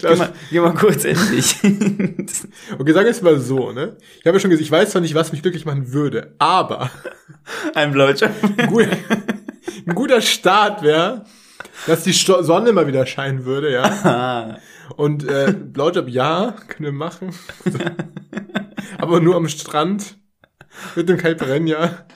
geh, 0.00 0.16
mal, 0.16 0.32
geh 0.50 0.60
mal 0.60 0.74
kurz 0.74 1.04
in 1.04 1.16
dich. 1.30 1.56
Okay, 2.78 2.94
wir 2.94 3.06
es 3.06 3.22
mal 3.22 3.38
so, 3.40 3.72
ne? 3.72 3.96
Ich 4.20 4.26
habe 4.26 4.36
ja 4.36 4.40
schon 4.40 4.50
gesagt, 4.50 4.64
ich 4.64 4.70
weiß 4.70 4.90
zwar 4.90 5.00
nicht, 5.00 5.14
was 5.14 5.32
mich 5.32 5.40
glücklich 5.42 5.64
machen 5.64 5.92
würde, 5.92 6.34
aber 6.38 6.90
Ein 7.74 7.92
Blowjob. 7.92 8.30
ein 8.58 8.66
guter, 8.66 8.96
ein 9.86 9.94
guter 9.94 10.20
Start 10.20 10.82
wäre, 10.82 11.24
dass 11.86 12.02
die 12.02 12.12
Sto 12.12 12.42
Sonne 12.42 12.72
mal 12.72 12.86
wieder 12.86 13.06
scheinen 13.06 13.44
würde, 13.44 13.72
ja. 13.72 14.58
Und 14.96 15.26
äh, 15.28 15.52
Blowjob, 15.52 16.08
ja, 16.08 16.54
können 16.68 16.84
wir 16.84 16.92
machen. 16.92 17.30
aber 18.98 19.20
nur 19.20 19.36
am 19.36 19.48
Strand 19.48 20.16
mit 20.96 21.08
dem 21.08 21.16
Caipirinha. 21.16 22.06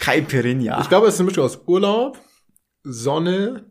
Caipirinha. 0.00 0.80
Ich 0.80 0.88
glaube, 0.88 1.08
es 1.08 1.14
ist 1.14 1.20
eine 1.20 1.28
Mischung 1.28 1.44
aus 1.44 1.60
Urlaub, 1.66 2.18
Sonne 2.92 3.66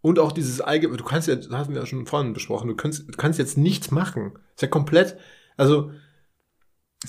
und 0.00 0.18
auch 0.18 0.32
dieses 0.32 0.60
allgemeine, 0.60 0.98
du 0.98 1.04
kannst 1.04 1.28
ja, 1.28 1.34
das 1.34 1.50
hatten 1.50 1.74
wir 1.74 1.80
ja 1.80 1.86
schon 1.86 2.06
vorhin 2.06 2.32
besprochen, 2.32 2.68
du 2.68 2.76
kannst, 2.76 3.08
du 3.08 3.16
kannst 3.16 3.38
jetzt 3.38 3.58
nichts 3.58 3.90
machen. 3.90 4.32
Ist 4.54 4.62
ja 4.62 4.68
komplett, 4.68 5.16
also, 5.56 5.90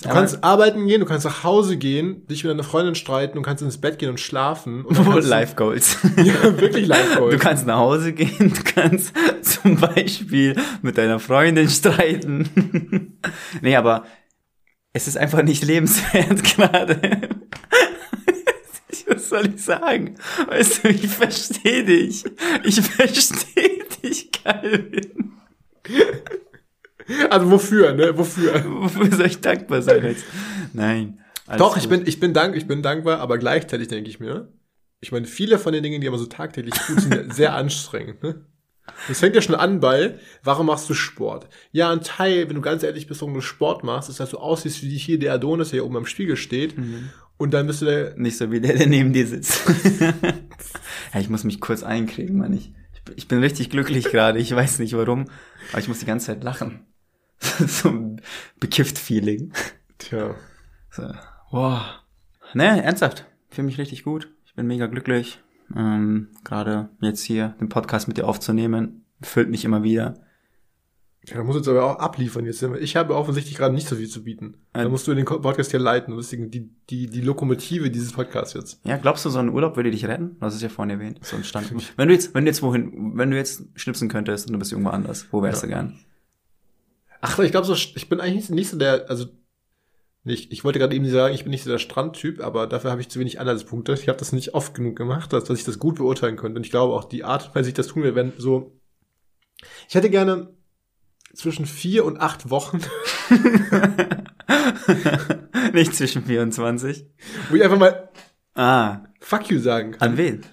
du 0.02 0.10
kannst 0.10 0.44
arbeiten 0.44 0.88
gehen, 0.88 1.02
du 1.02 1.06
kannst 1.06 1.26
nach 1.26 1.44
Hause 1.44 1.78
gehen, 1.78 2.26
dich 2.28 2.44
mit 2.44 2.52
deiner 2.52 2.64
Freundin 2.64 2.96
streiten, 2.96 3.36
du 3.36 3.42
kannst 3.42 3.62
ins 3.62 3.80
Bett 3.80 4.00
gehen 4.00 4.10
und 4.10 4.20
schlafen. 4.20 4.84
Und 4.84 4.98
Life 5.24 5.56
Goals. 5.56 5.98
Ja, 6.18 6.60
wirklich 6.60 6.88
live 6.88 7.18
Du 7.18 7.38
kannst 7.38 7.68
nach 7.68 7.78
Hause 7.78 8.14
gehen, 8.14 8.54
du 8.54 8.64
kannst 8.64 9.14
zum 9.42 9.78
Beispiel 9.78 10.56
mit 10.82 10.98
deiner 10.98 11.20
Freundin 11.20 11.70
streiten. 11.70 13.20
nee, 13.62 13.76
aber 13.76 14.06
es 14.94 15.08
ist 15.08 15.18
einfach 15.18 15.44
nicht 15.44 15.64
lebenswert 15.64 16.44
gerade. 16.44 17.30
Was 19.30 19.42
soll 19.42 19.54
ich 19.54 19.64
sagen? 19.64 20.16
Weißt 20.48 20.84
du, 20.84 20.90
ich 20.90 21.08
verstehe 21.08 21.84
dich. 21.84 22.24
Ich 22.64 22.82
verstehe 22.82 23.86
dich, 24.04 24.32
Calvin. 24.32 25.34
Also 27.30 27.52
wofür, 27.52 27.94
ne? 27.94 28.18
Wofür? 28.18 28.64
Wofür 28.66 29.12
soll 29.16 29.26
ich 29.28 29.42
dankbar 29.42 29.82
sein 29.82 30.04
jetzt? 30.04 30.26
Nein. 30.74 31.20
Doch, 31.58 31.78
ich 31.78 31.84
gut. 31.84 31.92
bin, 31.92 32.08
ich 32.08 32.20
bin 32.20 32.34
dank, 32.34 32.56
ich 32.56 32.68
bin 32.68 32.82
dankbar, 32.82 33.20
aber 33.20 33.38
gleichzeitig 33.38 33.88
denke 33.88 34.10
ich 34.10 34.20
mir, 34.20 34.52
ich 35.00 35.12
meine, 35.12 35.26
viele 35.26 35.60
von 35.60 35.74
den 35.74 35.84
Dingen, 35.84 36.02
die 36.02 36.10
man 36.10 36.20
so 36.20 36.26
tagtäglich 36.26 36.74
tut, 36.74 37.00
sind 37.00 37.34
sehr 37.34 37.54
anstrengend, 37.54 38.24
ne? 38.24 38.46
Das 39.10 39.20
fängt 39.20 39.36
ja 39.36 39.42
schon 39.42 39.56
an 39.56 39.82
bei, 39.82 40.18
warum 40.44 40.68
machst 40.68 40.90
du 40.90 40.94
Sport? 40.94 41.50
Ja, 41.72 41.92
ein 41.92 42.02
Teil, 42.02 42.48
wenn 42.48 42.56
du 42.56 42.62
ganz 42.62 42.84
ehrlich 42.84 43.06
bist, 43.06 43.22
warum 43.22 43.34
du 43.34 43.42
Sport 43.42 43.84
machst, 43.84 44.10
ist, 44.10 44.22
dass 44.22 44.30
du 44.30 44.38
aussiehst 44.38 44.82
wie 44.82 44.98
hier 44.98 45.20
der 45.20 45.34
Adonis, 45.34 45.70
der 45.70 45.80
hier 45.80 45.86
oben 45.86 45.98
am 45.98 46.06
Spiegel 46.06 46.38
steht. 46.38 46.78
Mhm. 46.78 47.10
Und 47.38 47.54
dann 47.54 47.68
bist 47.68 47.82
du 47.82 47.86
der, 47.86 48.16
Nicht 48.18 48.38
so 48.38 48.52
wie 48.52 48.60
der, 48.60 48.76
der 48.76 48.88
neben 48.88 49.14
dir 49.14 49.28
sitzt. 49.28 49.62
ja, 51.14 51.20
ich 51.20 51.30
muss 51.30 51.44
mich 51.44 51.60
kurz 51.60 51.84
einkriegen, 51.84 52.38
Mann. 52.38 52.54
Ich, 52.54 52.74
ich 53.16 53.28
bin 53.28 53.40
richtig 53.40 53.70
glücklich 53.70 54.06
gerade. 54.06 54.40
Ich 54.40 54.54
weiß 54.54 54.80
nicht 54.80 54.96
warum, 54.98 55.26
aber 55.72 55.80
ich 55.80 55.88
muss 55.88 56.00
die 56.00 56.06
ganze 56.06 56.28
Zeit 56.28 56.44
lachen. 56.44 56.86
so 57.40 57.90
ein 57.90 58.22
bekifft 58.60 58.98
Feeling. 58.98 59.54
tja, 60.00 60.36
So. 60.92 61.12
Wow. 61.52 61.82
Ne, 62.54 62.84
ernsthaft. 62.84 63.26
Fühle 63.50 63.68
mich 63.68 63.78
richtig 63.78 64.04
gut. 64.04 64.30
Ich 64.46 64.56
bin 64.56 64.68
mega 64.68 64.88
glücklich. 64.88 65.40
Ähm, 65.76 66.30
gerade 66.44 66.90
jetzt 67.02 67.22
hier 67.22 67.56
den 67.60 67.70
Podcast 67.70 68.08
mit 68.08 68.18
dir 68.18 68.28
aufzunehmen, 68.28 69.06
füllt 69.22 69.50
mich 69.50 69.66
immer 69.66 69.84
wieder. 69.84 70.16
Ja, 71.28 71.36
da 71.38 71.44
musst 71.44 71.56
du 71.56 71.60
jetzt 71.60 71.68
aber 71.68 71.84
auch 71.84 72.00
abliefern 72.00 72.46
jetzt. 72.46 72.64
Ich 72.80 72.96
habe 72.96 73.16
offensichtlich 73.16 73.58
gerade 73.58 73.76
nicht 73.76 73.88
so 73.88 73.98
viel 73.98 74.08
zu 74.08 74.24
bieten. 74.24 74.56
Da 74.74 74.84
Ähm. 74.84 74.92
musst 74.92 75.08
du 75.08 75.14
den 75.14 75.26
Podcast 75.26 75.72
hier 75.72 75.80
leiten. 75.80 76.12
Du 76.12 76.18
bist 76.18 76.32
die, 76.32 76.70
die, 76.90 77.08
die, 77.08 77.22
Lokomotive 77.22 77.92
dieses 77.92 78.14
Podcasts 78.14 78.54
jetzt. 78.54 78.80
Ja, 78.86 78.96
glaubst 78.98 79.26
du, 79.26 79.30
so 79.30 79.40
ein 79.40 79.50
Urlaub 79.50 79.76
würde 79.76 79.92
dich 79.92 80.06
retten? 80.08 80.38
Du 80.40 80.46
hast 80.46 80.56
es 80.56 80.62
ja 80.62 80.70
vorhin 80.70 80.92
erwähnt. 80.92 81.20
So 81.24 81.36
ein 81.36 81.44
Stand. 81.44 81.74
Wenn 81.98 82.08
du 82.08 82.14
jetzt, 82.14 82.34
wenn 82.34 82.46
du 82.46 82.50
jetzt 82.50 82.62
wohin, 82.64 83.18
wenn 83.18 83.30
du 83.32 83.38
jetzt 83.38 83.64
schnipsen 83.76 84.08
könntest 84.08 84.48
und 84.48 84.54
du 84.54 84.60
bist 84.60 84.72
irgendwo 84.72 84.90
anders, 84.92 85.28
wo 85.32 85.42
wärst 85.42 85.64
Ja. 85.64 85.68
du 85.68 85.74
gern? 85.74 86.00
Ach, 87.20 87.38
ich 87.40 87.52
glaube 87.52 87.68
so, 87.68 87.74
ich 87.74 88.08
bin 88.10 88.22
eigentlich 88.22 88.50
nicht 88.50 88.70
so 88.70 88.78
der, 88.78 89.10
also 89.10 89.26
nicht, 90.24 90.52
ich 90.52 90.64
wollte 90.64 90.80
gerade 90.80 90.96
eben 90.96 91.10
sagen, 91.10 91.34
ich 91.34 91.44
bin 91.44 91.52
nicht 91.52 91.64
so 91.64 91.70
der 91.70 91.78
Strandtyp, 91.80 92.42
aber 92.44 92.68
dafür 92.68 92.92
habe 92.92 93.02
ich 93.02 93.10
zu 93.10 93.20
wenig 93.20 93.40
Anhaltspunkte. 93.40 93.94
Ich 93.94 94.08
habe 94.08 94.20
das 94.20 94.34
nicht 94.34 94.54
oft 94.54 94.74
genug 94.74 94.96
gemacht, 94.96 95.34
dass, 95.34 95.46
dass 95.46 95.58
ich 95.60 95.66
das 95.66 95.80
gut 95.80 95.96
beurteilen 95.96 96.36
könnte. 96.38 96.58
Und 96.58 96.66
ich 96.66 96.72
glaube 96.72 96.94
auch 96.94 97.06
die 97.06 97.24
Art, 97.24 97.52
weil 97.56 97.66
ich 97.66 97.74
das 97.74 97.88
tun 97.88 98.04
will, 98.04 98.14
wenn 98.16 98.34
so. 98.38 98.80
Ich 99.90 99.96
hätte 99.96 100.10
gerne 100.10 100.54
zwischen 101.34 101.66
vier 101.66 102.06
und 102.06 102.20
acht 102.20 102.50
Wochen, 102.50 102.82
Nicht 105.74 105.96
zwischen 105.96 106.24
24. 106.26 107.06
wo 107.50 107.56
ich 107.56 107.64
einfach 107.64 107.78
mal 107.78 108.10
Ah, 108.56 109.04
Fuck 109.20 109.50
you 109.52 109.60
sagen 109.60 109.92
kann. 109.92 110.12
an 110.12 110.18
wen? 110.18 110.44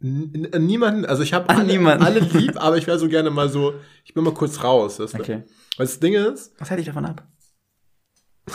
N 0.00 0.48
an 0.52 0.66
niemanden, 0.66 1.06
also 1.06 1.22
ich 1.22 1.32
habe 1.32 1.48
alle, 1.48 1.64
niemanden. 1.64 2.04
alle 2.04 2.20
lieb, 2.38 2.60
aber 2.60 2.76
ich 2.76 2.86
wäre 2.86 2.98
so 2.98 3.08
gerne 3.08 3.30
mal 3.30 3.48
so, 3.48 3.74
ich 4.04 4.12
bin 4.12 4.24
mal 4.24 4.34
kurz 4.34 4.62
raus. 4.62 4.98
Weißt 4.98 5.14
du? 5.14 5.20
Okay. 5.20 5.42
Weil 5.76 5.86
das 5.86 6.00
Ding 6.00 6.14
ist, 6.14 6.52
Was 6.58 6.68
hält 6.70 6.80
dich 6.80 6.86
davon 6.86 7.06
ab? 7.06 7.26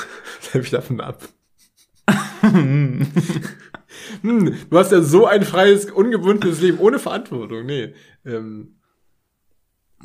hebe 0.51 0.63
ich 0.63 0.69
davon 0.69 1.01
ab. 1.01 1.27
hm, 2.41 3.07
du 4.69 4.77
hast 4.77 4.91
ja 4.91 5.01
so 5.01 5.25
ein 5.25 5.43
freies, 5.43 5.85
ungebundenes 5.89 6.61
Leben 6.61 6.77
ohne 6.79 6.99
Verantwortung. 6.99 7.65
Nee. 7.65 7.93
Ähm, 8.25 8.75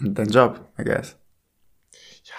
Dein 0.01 0.29
Job, 0.29 0.73
I 0.79 0.85
guess. 0.85 1.17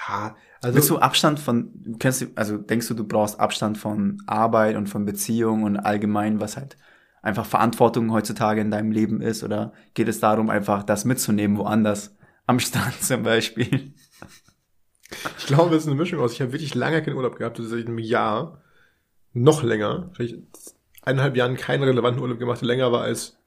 Ja, 0.07 0.35
also 0.61 0.75
Willst 0.75 0.89
du 0.89 0.97
Abstand 0.97 1.39
von, 1.39 1.97
kennst 1.99 2.21
du, 2.21 2.25
also 2.35 2.57
denkst 2.57 2.87
du, 2.87 2.93
du 2.93 3.07
brauchst 3.07 3.39
Abstand 3.39 3.77
von 3.77 4.21
Arbeit 4.25 4.75
und 4.75 4.87
von 4.87 5.05
Beziehungen 5.05 5.63
und 5.63 5.77
allgemein, 5.77 6.39
was 6.39 6.57
halt 6.57 6.77
einfach 7.21 7.45
Verantwortung 7.45 8.11
heutzutage 8.11 8.61
in 8.61 8.71
deinem 8.71 8.91
Leben 8.91 9.21
ist? 9.21 9.43
Oder 9.43 9.73
geht 9.93 10.07
es 10.07 10.19
darum, 10.19 10.49
einfach 10.49 10.83
das 10.83 11.05
mitzunehmen, 11.05 11.57
woanders? 11.57 12.15
Am 12.47 12.59
Strand 12.59 13.01
zum 13.01 13.23
Beispiel. 13.23 13.93
ich 15.37 15.45
glaube, 15.45 15.75
es 15.75 15.83
ist 15.83 15.87
eine 15.87 15.97
Mischung 15.97 16.19
aus. 16.19 16.33
Ich 16.33 16.41
habe 16.41 16.53
wirklich 16.53 16.75
lange 16.75 17.01
keinen 17.03 17.15
Urlaub 17.15 17.37
gehabt, 17.37 17.59
das 17.59 17.65
ist 17.65 17.71
seit 17.71 17.87
einem 17.87 17.99
Jahr. 17.99 18.61
Noch 19.33 19.63
länger. 19.63 20.11
Vielleicht 20.13 20.37
eineinhalb 21.01 21.35
Jahren 21.35 21.57
keinen 21.57 21.83
relevanten 21.83 22.21
Urlaub 22.21 22.39
gemacht, 22.39 22.61
der 22.61 22.67
länger 22.67 22.91
war 22.91 23.01
als 23.01 23.37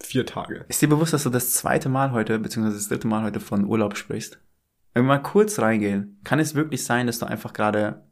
vier 0.00 0.26
Tage. 0.26 0.64
Ist 0.68 0.82
dir 0.82 0.88
bewusst, 0.88 1.12
dass 1.12 1.24
du 1.24 1.30
das 1.30 1.52
zweite 1.52 1.88
Mal 1.88 2.12
heute, 2.12 2.38
beziehungsweise 2.38 2.76
das 2.76 2.88
dritte 2.88 3.08
Mal 3.08 3.24
heute 3.24 3.40
von 3.40 3.64
Urlaub 3.64 3.96
sprichst? 3.96 4.38
Wenn 4.94 5.02
wir 5.04 5.08
mal 5.08 5.18
kurz 5.22 5.58
reingehen, 5.58 6.20
kann 6.24 6.38
es 6.38 6.54
wirklich 6.54 6.84
sein, 6.84 7.06
dass 7.06 7.18
du 7.18 7.26
einfach 7.26 7.52
gerade 7.52 8.04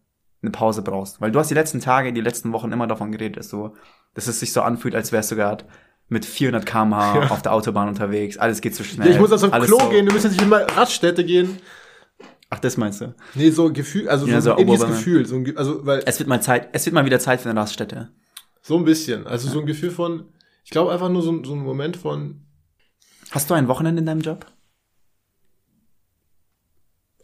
eine 0.42 0.50
Pause 0.50 0.82
brauchst? 0.82 1.20
Weil 1.20 1.30
du 1.30 1.38
hast 1.38 1.48
die 1.50 1.54
letzten 1.54 1.80
Tage, 1.80 2.12
die 2.12 2.20
letzten 2.20 2.52
Wochen 2.52 2.72
immer 2.72 2.86
davon 2.86 3.12
geredet, 3.12 3.36
dass 3.38 3.48
du, 3.48 3.74
dass 4.14 4.26
es 4.26 4.40
sich 4.40 4.52
so 4.52 4.62
anfühlt, 4.62 4.94
als 4.94 5.12
wärst 5.12 5.30
du 5.30 5.36
gerade 5.36 5.64
mit 6.08 6.24
400 6.26 6.66
km/h 6.66 7.14
Ja. 7.22 7.30
auf 7.30 7.40
der 7.42 7.52
Autobahn 7.52 7.88
unterwegs. 7.88 8.36
Alles 8.36 8.60
geht 8.60 8.74
so 8.74 8.82
schnell. 8.84 9.06
Ja, 9.08 9.14
ich 9.14 9.20
muss 9.20 9.32
also 9.32 9.46
auf 9.50 9.64
Klo 9.64 9.78
so. 9.78 9.88
gehen, 9.88 10.04
du 10.06 10.12
musst 10.12 10.24
jetzt 10.24 10.32
nicht 10.34 10.42
immer 10.42 10.60
Raststätte 10.76 11.24
gehen. 11.24 11.58
Ach, 12.50 12.58
das 12.58 12.76
meinst 12.76 13.00
du? 13.00 13.14
Nee, 13.34 13.50
so 13.50 13.72
Gefühl, 13.72 14.08
also 14.10 14.26
Ja, 14.26 14.40
so, 14.42 14.50
so 14.50 14.56
ein 14.56 14.62
ähnliches. 14.62 14.86
Gefühl. 14.86 15.24
So 15.24 15.36
ein, 15.36 15.56
also, 15.56 15.86
weil, 15.86 16.02
Es 16.04 16.18
wird 16.18 16.28
mal 16.28 16.42
Zeit, 16.42 16.68
es 16.72 16.84
wird 16.84 16.92
mal 16.94 17.06
wieder 17.06 17.18
Zeit 17.20 17.40
für 17.40 17.48
eine 17.48 17.58
Raststätte. 17.58 18.10
so 18.60 18.76
ein 18.76 18.84
bisschen. 18.84 19.26
Also 19.26 19.48
so 19.48 19.60
ein 19.60 19.66
Gefühl 19.66 19.90
von, 19.90 20.24
ich 20.64 20.70
glaube 20.70 20.92
einfach 20.92 21.08
nur 21.08 21.22
so, 21.22 21.42
so 21.44 21.54
ein 21.54 21.60
Moment 21.62 21.96
von 21.96 22.42
Hast 23.30 23.48
du 23.48 23.54
ein 23.54 23.68
Wochenende 23.68 24.00
in 24.00 24.06
deinem 24.06 24.20
Job? 24.20 24.44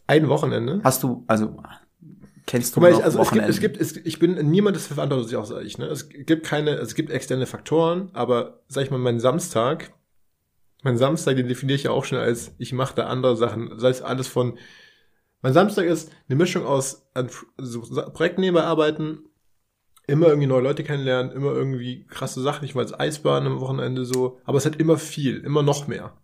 Ein 0.09 0.27
Wochenende. 0.27 0.81
Hast 0.83 1.03
du, 1.03 1.23
also, 1.27 1.61
kennst 2.47 2.75
du 2.75 2.81
Guck 2.81 2.89
mal, 2.89 2.97
ich, 2.97 3.03
also 3.03 3.21
es 3.21 3.31
gibt, 3.31 3.47
es 3.47 3.59
gibt, 3.59 3.77
es, 3.77 3.95
ich 3.95 4.19
bin 4.19 4.49
niemand 4.49 4.75
ist 4.75 4.87
verantwortlich 4.87 5.29
sich 5.29 5.37
außer 5.37 5.61
ich. 5.61 5.77
Ne? 5.77 5.85
Es 5.85 6.09
gibt 6.09 6.45
keine, 6.45 6.71
es 6.71 6.95
gibt 6.95 7.11
externe 7.11 7.45
Faktoren, 7.45 8.09
aber 8.13 8.63
sag 8.67 8.83
ich 8.83 8.91
mal, 8.91 8.97
mein 8.97 9.19
Samstag, 9.19 9.93
mein 10.81 10.97
Samstag, 10.97 11.35
den 11.35 11.47
definiere 11.47 11.75
ich 11.75 11.83
ja 11.83 11.91
auch 11.91 12.05
schon 12.05 12.17
als, 12.17 12.55
ich 12.57 12.73
mache 12.73 12.95
da 12.95 13.05
andere 13.05 13.37
Sachen, 13.37 13.77
sei 13.79 13.89
es 13.89 14.01
alles 14.01 14.27
von, 14.27 14.57
mein 15.41 15.53
Samstag 15.53 15.85
ist 15.85 16.11
eine 16.27 16.37
Mischung 16.37 16.65
aus 16.65 17.07
an 17.13 17.29
so 17.57 17.83
Sa- 17.83 18.09
Projekten 18.09 18.41
nebenbei 18.41 18.63
arbeiten, 18.63 19.19
immer 20.07 20.27
irgendwie 20.27 20.47
neue 20.47 20.63
Leute 20.63 20.83
kennenlernen, 20.83 21.31
immer 21.31 21.51
irgendwie 21.53 22.07
krasse 22.07 22.41
Sachen, 22.41 22.65
ich 22.65 22.73
war 22.73 22.81
als 22.81 22.99
Eisbahn 22.99 23.45
am 23.45 23.59
Wochenende 23.59 24.05
so, 24.05 24.39
aber 24.43 24.57
es 24.57 24.65
hat 24.65 24.77
immer 24.77 24.97
viel, 24.97 25.37
immer 25.37 25.61
noch 25.61 25.87
mehr. 25.87 26.17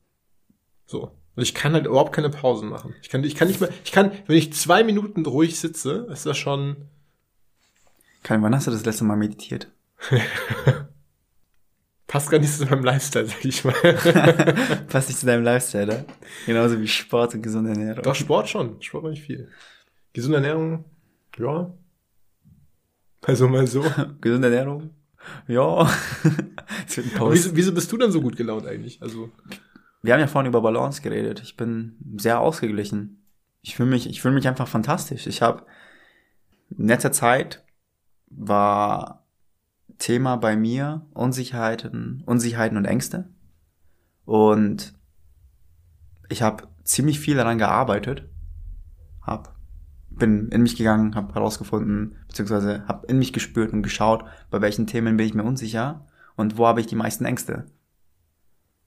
So. 0.88 1.12
Und 1.36 1.44
ich 1.44 1.54
kann 1.54 1.74
halt 1.74 1.86
überhaupt 1.86 2.14
keine 2.14 2.30
Pausen 2.30 2.70
machen. 2.70 2.96
Ich 3.02 3.10
kann, 3.10 3.24
ich 3.24 3.36
kann 3.36 3.48
nicht 3.48 3.60
mehr, 3.60 3.70
ich 3.84 3.92
kann, 3.92 4.12
wenn 4.26 4.38
ich 4.38 4.54
zwei 4.54 4.84
Minuten 4.84 5.26
ruhig 5.26 5.60
sitze, 5.60 6.08
ist 6.10 6.26
das 6.26 6.38
schon, 6.38 6.78
Karin, 8.24 8.42
wann 8.42 8.56
hast 8.56 8.68
du 8.68 8.72
das 8.72 8.86
letzte 8.86 9.04
Mal 9.04 9.18
meditiert? 9.18 9.70
passt 12.16 12.30
gar 12.30 12.40
nicht 12.40 12.54
zu 12.54 12.66
meinem 12.66 12.84
Lifestyle, 12.84 13.26
sag 13.26 13.44
ich 13.44 13.64
mal. 13.66 13.74
Passt 14.88 15.10
nicht 15.10 15.20
zu 15.20 15.26
deinem 15.26 15.44
Lifestyle, 15.44 15.84
oder? 15.84 16.06
Genauso 16.46 16.80
wie 16.80 16.88
Sport 16.88 17.36
und 17.36 17.42
gesunde 17.42 17.72
Ernährung. 17.72 18.04
Doch, 18.04 18.16
Sport 18.16 18.48
schon. 18.50 18.82
Sport 18.82 19.04
mache 19.04 19.14
ich 19.14 19.22
viel. 19.22 19.50
Gesunde 20.14 20.38
Ernährung, 20.38 20.86
ja. 21.38 21.74
Also 23.22 23.50
mal 23.50 23.68
so. 23.68 23.84
Gesunde 24.22 24.48
Ernährung? 24.48 24.92
Ja. 25.48 25.90
Wieso, 26.88 27.56
wieso 27.56 27.74
bist 27.74 27.92
du 27.92 27.98
denn 27.98 28.12
so 28.12 28.22
gut 28.22 28.38
gelaunt 28.38 28.66
eigentlich? 28.66 29.02
Also, 29.02 29.32
Wir 30.06 30.14
haben 30.14 30.22
ja 30.22 30.28
vorhin 30.28 30.50
über 30.50 30.62
Balance 30.62 31.02
geredet. 31.02 31.42
Ich 31.42 31.58
bin 31.58 31.96
sehr 32.18 32.40
ausgeglichen. 32.40 33.24
Ich 33.62 33.76
fühle 33.76 33.90
mich, 33.90 34.08
ich 34.08 34.22
fühle 34.22 34.36
mich 34.36 34.48
einfach 34.48 34.68
fantastisch. 34.68 35.26
Ich 35.26 35.42
habe 35.42 35.66
in 36.70 36.88
letzter 36.88 37.12
Zeit 37.12 37.64
war 38.28 39.26
Thema 39.98 40.36
bei 40.36 40.56
mir 40.56 41.08
Unsicherheiten, 41.14 42.22
Unsicherheiten 42.28 42.78
und 42.78 42.86
Ängste. 42.86 43.30
Und 44.26 44.94
ich 46.30 46.44
habe 46.44 46.68
ziemlich 46.84 47.20
viel 47.20 47.38
daran 47.38 47.58
gearbeitet. 47.58 48.30
Hab, 49.24 49.56
bin 50.12 50.50
in 50.50 50.62
mich 50.62 50.76
gegangen, 50.76 51.16
habe 51.16 51.34
herausgefunden, 51.34 52.18
beziehungsweise 52.28 52.88
habe 52.88 53.08
in 53.08 53.18
mich 53.18 53.34
gespürt 53.34 53.74
und 53.74 53.82
geschaut, 53.82 54.24
bei 54.52 54.62
welchen 54.62 54.86
Themen 54.86 55.18
bin 55.18 55.26
ich 55.26 55.34
mir 55.34 55.44
unsicher 55.44 56.06
und 56.36 56.60
wo 56.60 56.68
habe 56.68 56.80
ich 56.80 56.86
die 56.86 56.96
meisten 56.96 57.26
Ängste. 57.26 57.66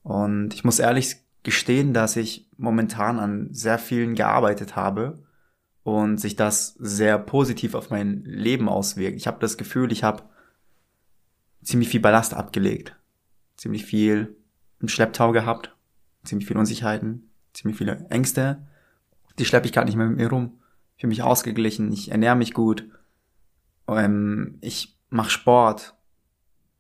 Und 0.09 0.55
ich 0.55 0.65
muss 0.65 0.79
ehrlich 0.79 1.17
gestehen, 1.43 1.93
dass 1.93 2.17
ich 2.17 2.49
momentan 2.57 3.19
an 3.19 3.53
sehr 3.53 3.79
vielen 3.79 4.15
gearbeitet 4.15 4.75
habe 4.75 5.23
und 5.83 6.17
sich 6.17 6.35
das 6.35 6.77
sehr 6.79 7.19
positiv 7.19 7.75
auf 7.75 7.91
mein 7.91 8.25
Leben 8.25 8.71
auswirkt. 8.71 9.19
Ich 9.19 9.27
habe 9.27 9.37
das 9.39 9.59
Gefühl, 9.59 9.93
ich 9.93 10.05
habe 10.05 10.23
ziemlich 11.63 11.91
viel 11.91 12.01
Ballast 12.01 12.33
abgelegt, 12.33 12.97
ziemlich 13.59 13.85
viel 13.85 14.35
im 14.81 14.89
Schlepptau 14.89 15.33
gehabt, 15.33 15.77
ziemlich 16.25 16.49
viele 16.49 16.61
Unsicherheiten, 16.61 17.31
ziemlich 17.53 17.77
viele 17.77 18.07
Ängste. 18.09 18.67
Die 19.39 19.45
schleppe 19.45 19.67
ich 19.67 19.75
gerade 19.75 19.89
nicht 19.89 19.97
mehr 19.97 20.07
mit 20.07 20.17
mir 20.17 20.31
rum. 20.31 20.59
Ich 20.97 21.03
fühle 21.03 21.11
mich 21.11 21.23
ausgeglichen, 21.23 21.93
ich 21.93 22.13
ernähre 22.13 22.37
mich 22.37 22.55
gut, 22.55 22.89
ähm, 23.87 24.57
ich 24.63 24.99
mache 25.11 25.29
Sport, 25.29 25.97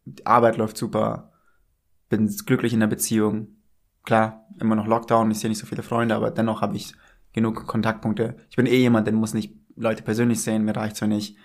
die 0.06 0.24
Arbeit 0.24 0.56
läuft 0.56 0.78
super, 0.78 1.27
bin 2.08 2.28
glücklich 2.46 2.72
in 2.72 2.80
der 2.80 2.86
Beziehung. 2.86 3.48
Klar, 4.04 4.46
immer 4.60 4.74
noch 4.74 4.86
Lockdown, 4.86 5.30
ich 5.30 5.38
sehe 5.38 5.50
nicht 5.50 5.58
so 5.58 5.66
viele 5.66 5.82
Freunde, 5.82 6.14
aber 6.14 6.30
dennoch 6.30 6.62
habe 6.62 6.76
ich 6.76 6.94
genug 7.32 7.66
Kontaktpunkte. 7.66 8.36
Ich 8.50 8.56
bin 8.56 8.66
eh 8.66 8.76
jemand, 8.76 9.06
der 9.06 9.14
muss 9.14 9.34
nicht 9.34 9.54
Leute 9.76 10.02
persönlich 10.02 10.42
sehen, 10.42 10.64
mir 10.64 10.76
reicht's, 10.76 11.00
wenn 11.00 11.12
ich 11.12 11.36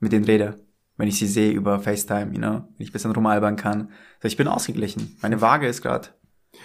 mit 0.00 0.12
denen 0.12 0.24
rede. 0.24 0.56
Wenn 0.96 1.08
ich 1.08 1.18
sie 1.18 1.26
sehe 1.26 1.52
über 1.52 1.78
FaceTime, 1.78 2.32
you 2.32 2.38
know, 2.38 2.52
wenn 2.52 2.64
ich 2.78 2.90
ein 2.90 2.92
bisschen 2.92 3.12
rumalbern 3.12 3.56
kann. 3.56 3.92
Also 4.16 4.28
ich 4.28 4.36
bin 4.36 4.48
ausgeglichen. 4.48 5.16
Meine 5.22 5.40
Waage 5.40 5.68
ist 5.68 5.82
gerade 5.82 6.08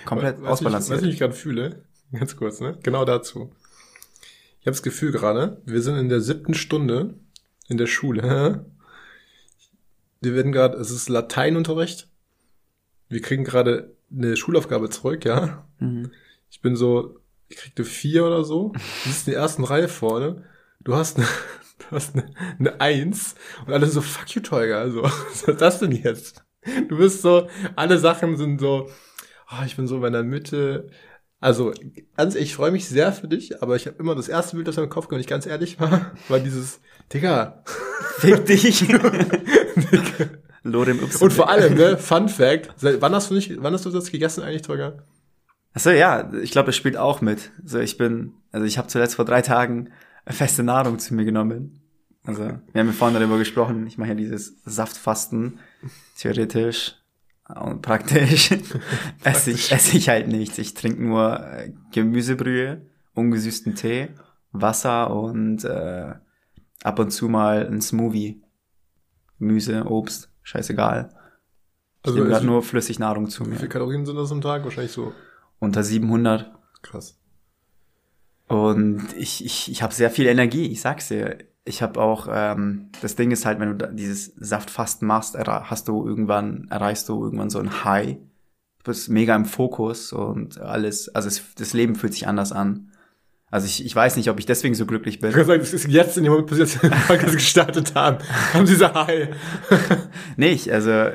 komplett 0.06 0.40
du, 0.40 0.48
ausbalanciert. 0.48 1.02
Was 1.02 1.08
ich 1.08 1.20
gerade 1.20 1.34
fühle, 1.34 1.86
ganz 2.12 2.36
kurz, 2.36 2.60
ne? 2.60 2.80
Genau 2.82 3.06
dazu. 3.06 3.52
Ich 4.60 4.66
habe 4.66 4.72
das 4.72 4.82
Gefühl 4.82 5.12
gerade, 5.12 5.62
wir 5.66 5.82
sind 5.82 5.98
in 5.98 6.10
der 6.10 6.22
siebten 6.22 6.54
Stunde 6.54 7.20
in 7.68 7.78
der 7.78 7.88
Schule. 7.88 8.66
Wir 10.22 10.36
werden 10.36 10.54
gerade, 10.54 10.78
es 10.78 10.90
ist 10.90 11.10
Lateinunterricht. 11.10 12.08
Wir 13.14 13.22
kriegen 13.22 13.44
gerade 13.44 13.96
eine 14.12 14.36
Schulaufgabe 14.36 14.90
zurück, 14.90 15.26
ja. 15.26 15.68
Mhm. 15.80 16.12
Ich 16.50 16.62
bin 16.62 16.76
so, 16.76 17.20
ich 17.48 17.58
kriegte 17.58 17.86
vier 17.86 18.26
oder 18.26 18.44
so. 18.44 18.74
Du 18.74 19.10
sitzt 19.10 19.28
in 19.28 19.34
der 19.34 19.42
ersten 19.42 19.64
Reihe 19.64 19.88
vorne. 19.88 20.44
Du 20.82 20.96
hast 20.96 21.18
eine, 21.18 21.28
du 21.80 21.96
hast 21.96 22.16
eine, 22.16 22.34
eine 22.60 22.82
Eins 22.82 23.36
und 23.66 23.74
alle 23.74 23.88
so, 23.88 24.02
fuck 24.02 24.30
you, 24.36 24.42
Tolga. 24.42 24.80
Also, 24.80 25.04
was 25.04 25.44
ist 25.44 25.62
das 25.62 25.80
denn 25.80 25.92
jetzt? 25.92 26.44
Du 26.90 26.98
bist 26.98 27.22
so, 27.22 27.48
alle 27.76 28.00
Sachen 28.00 28.38
sind 28.38 28.60
so, 28.60 28.90
oh, 29.52 29.64
ich 29.66 29.76
bin 29.76 29.88
so 29.88 29.96
in 29.96 30.02
meiner 30.02 30.24
Mitte. 30.24 30.90
Also, 31.40 31.74
ganz, 32.18 32.36
ich 32.36 32.56
freue 32.56 32.72
mich 32.72 32.88
sehr 32.88 33.12
für 33.14 33.28
dich, 33.28 33.62
aber 33.62 33.76
ich 33.76 33.86
habe 33.86 33.98
immer 34.00 34.16
das 34.16 34.30
erste 34.30 34.56
Bild, 34.56 34.68
das 34.68 34.78
mir 34.78 34.84
im 34.84 34.90
Kopf 34.90 35.08
kam, 35.08 35.18
wenn 35.18 35.22
ich 35.22 35.28
ganz 35.28 35.46
ehrlich 35.46 35.80
war, 35.80 36.14
war 36.30 36.40
dieses, 36.40 36.80
Digga. 37.12 37.64
Fick 38.18 38.46
dich. 38.46 38.88
Lorem 40.64 41.00
Ipsum. 41.00 41.24
Und 41.24 41.34
vor 41.34 41.50
allem, 41.50 41.76
ne, 41.76 41.98
Fun 41.98 42.30
Fact, 42.30 42.74
seit, 42.78 43.02
wann 43.02 43.14
hast 43.14 43.30
du 43.30 43.36
nicht, 43.36 43.52
wann 43.62 43.74
hast 43.74 43.86
du 43.86 43.90
das 43.90 44.12
gegessen 44.12 44.44
eigentlich, 44.44 44.62
Tolga? 44.62 45.04
Achso, 45.74 45.90
ja, 45.90 46.32
ich 46.34 46.52
glaube, 46.52 46.68
das 46.68 46.76
spielt 46.76 46.98
auch 46.98 47.22
mit. 47.22 47.52
Also 47.62 47.80
ich 47.80 47.98
bin, 47.98 48.34
also 48.52 48.66
ich 48.66 48.78
habe 48.78 48.88
zuletzt 48.88 49.16
vor 49.16 49.26
drei 49.26 49.42
Tagen 49.42 49.90
feste 50.28 50.64
Nahrung 50.64 51.00
zu 51.00 51.14
mir 51.16 51.26
genommen. 51.26 51.82
Also 52.26 52.44
wir 52.44 52.80
haben 52.80 52.88
ja 52.88 52.94
vorhin 52.94 53.20
darüber 53.20 53.38
gesprochen, 53.38 53.86
ich 53.88 53.98
mache 53.98 54.10
ja 54.10 54.16
dieses 54.16 54.62
Saftfasten, 54.64 55.60
theoretisch 56.18 56.96
und 57.50 57.82
praktisch 57.82 58.52
esse 59.24 59.52
ich, 59.52 59.72
esse 59.72 59.98
ich 59.98 60.08
halt 60.08 60.30
nichts. 60.30 60.58
Ich 60.58 60.74
trinke 60.74 61.04
nur 61.04 61.40
äh, 61.42 61.74
Gemüsebrühe, 61.92 62.86
ungesüßten 63.14 63.76
Tee, 63.76 64.10
Wasser 64.54 65.14
und 65.14 65.66
äh, 65.66 66.14
ab 66.84 67.00
und 67.00 67.12
zu 67.12 67.28
mal 67.28 67.68
ein 67.68 67.82
Smoothie. 67.82 68.42
Gemüse, 69.40 69.84
Obst, 69.86 70.30
scheißegal. 70.44 71.10
Ich 72.06 72.08
Also 72.08 72.18
nehme 72.18 72.30
gerade 72.30 72.46
nur 72.46 72.64
Flüssignahrung 72.64 73.30
zu 73.30 73.46
Wie 73.46 73.50
mir. 73.52 73.56
viele 73.58 73.70
Kalorien 73.70 74.06
sind 74.06 74.16
das 74.18 74.32
am 74.32 74.42
Tag? 74.42 74.64
Wahrscheinlich 74.64 74.92
so 74.92 75.14
Unter 75.60 75.84
700. 75.84 76.52
krass. 76.82 77.18
Und 78.48 79.14
ich, 79.18 79.44
ich, 79.46 79.72
ich 79.72 79.82
habe 79.82 79.94
sehr 79.94 80.12
viel 80.12 80.28
Energie, 80.28 80.68
ich 80.68 80.82
sag's 80.82 81.08
dir. 81.08 81.38
Ich 81.66 81.82
habe 81.82 82.02
auch, 82.02 82.28
ähm, 82.30 82.90
das 83.02 83.16
Ding 83.16 83.32
ist 83.32 83.46
halt, 83.46 83.60
wenn 83.60 83.78
du 83.78 83.88
dieses 83.94 84.34
Saftfasten 84.36 85.08
machst, 85.08 85.38
hast 85.38 85.88
du 85.88 86.06
irgendwann, 86.06 86.68
erreichst 86.70 87.08
du 87.08 87.24
irgendwann 87.24 87.50
so 87.50 87.60
ein 87.60 87.86
High. 87.86 88.18
Du 88.80 88.84
bist 88.84 89.10
mega 89.10 89.34
im 89.34 89.46
Fokus 89.46 90.12
und 90.12 90.60
alles, 90.60 91.08
also 91.16 91.30
es, 91.30 91.56
das 91.56 91.72
Leben 91.72 91.96
fühlt 91.96 92.14
sich 92.14 92.28
anders 92.28 92.52
an. 92.52 92.92
Also 93.54 93.68
ich, 93.68 93.86
ich 93.86 93.96
weiß 93.96 94.16
nicht, 94.16 94.32
ob 94.32 94.40
ich 94.40 94.48
deswegen 94.48 94.74
so 94.74 94.88
glücklich 94.88 95.14
Ich 95.18 95.22
bin. 95.22 95.32
kann 95.32 95.46
sagen, 95.46 95.60
das 95.60 95.74
ist 95.74 95.88
jetzt 95.88 96.18
in 96.18 96.24
dem 96.24 96.34
Moment, 96.34 96.50
wir 96.50 96.58
jetzt 96.58 96.82
den 96.82 96.90
Podcast 96.90 97.36
gestartet 97.36 97.94
haben, 97.94 98.18
haben 98.52 98.66
sie 98.66 98.74
so 98.74 98.92
Hi. 98.92 99.28
Nee, 100.38 100.54
ich, 100.54 100.74
also 100.74 101.10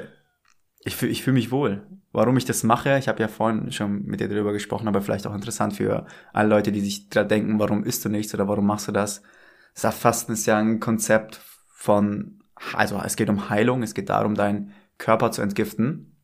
ich 0.85 0.95
fühle 0.95 1.11
ich 1.11 1.25
fühl 1.25 1.33
mich 1.33 1.50
wohl. 1.50 1.85
Warum 2.12 2.37
ich 2.37 2.45
das 2.45 2.62
mache, 2.62 2.97
ich 2.97 3.09
habe 3.09 3.21
ja 3.21 3.26
vorhin 3.26 3.73
schon 3.73 4.04
mit 4.04 4.21
dir 4.21 4.28
darüber 4.28 4.52
gesprochen, 4.52 4.87
aber 4.87 5.02
vielleicht 5.02 5.26
auch 5.26 5.35
interessant 5.35 5.75
für 5.75 6.07
alle 6.33 6.49
Leute, 6.49 6.71
die 6.71 6.80
sich 6.80 7.09
da 7.09 7.25
denken, 7.25 7.59
warum 7.59 7.83
isst 7.83 8.04
du 8.04 8.09
nichts 8.09 8.33
oder 8.35 8.47
warum 8.47 8.66
machst 8.66 8.87
du 8.87 8.92
das? 8.92 9.21
Saftfasten 9.75 10.33
ist 10.33 10.47
ja 10.47 10.59
ein 10.59 10.78
Konzept 10.78 11.40
von, 11.75 12.38
also 12.73 13.02
es 13.04 13.16
geht 13.16 13.30
um 13.30 13.50
Heilung, 13.50 13.83
es 13.83 13.95
geht 13.95 14.11
darum, 14.11 14.37
deinen 14.37 14.71
Körper 14.97 15.33
zu 15.33 15.42
entgiften. 15.42 16.16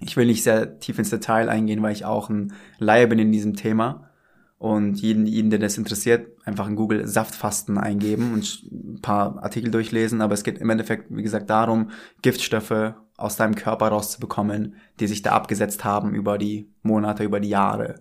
Ich 0.00 0.16
will 0.16 0.24
nicht 0.24 0.42
sehr 0.42 0.78
tief 0.78 0.98
ins 0.98 1.10
Detail 1.10 1.50
eingehen, 1.50 1.82
weil 1.82 1.92
ich 1.92 2.06
auch 2.06 2.30
ein 2.30 2.54
Laie 2.78 3.06
bin 3.06 3.18
in 3.18 3.32
diesem 3.32 3.54
Thema. 3.54 4.05
Und 4.58 5.02
jeden, 5.02 5.26
jeden, 5.26 5.50
der 5.50 5.58
das 5.58 5.76
interessiert, 5.76 6.28
einfach 6.46 6.66
in 6.66 6.76
Google 6.76 7.06
Saftfasten 7.06 7.76
eingeben 7.76 8.32
und 8.32 8.62
ein 8.72 9.00
paar 9.02 9.42
Artikel 9.42 9.70
durchlesen. 9.70 10.22
Aber 10.22 10.32
es 10.32 10.44
geht 10.44 10.58
im 10.58 10.70
Endeffekt, 10.70 11.06
wie 11.10 11.22
gesagt, 11.22 11.50
darum, 11.50 11.90
Giftstoffe 12.22 12.94
aus 13.18 13.36
deinem 13.36 13.54
Körper 13.54 13.88
rauszubekommen, 13.88 14.76
die 14.98 15.06
sich 15.06 15.20
da 15.20 15.32
abgesetzt 15.32 15.84
haben 15.84 16.14
über 16.14 16.38
die 16.38 16.72
Monate, 16.82 17.24
über 17.24 17.40
die 17.40 17.50
Jahre. 17.50 18.00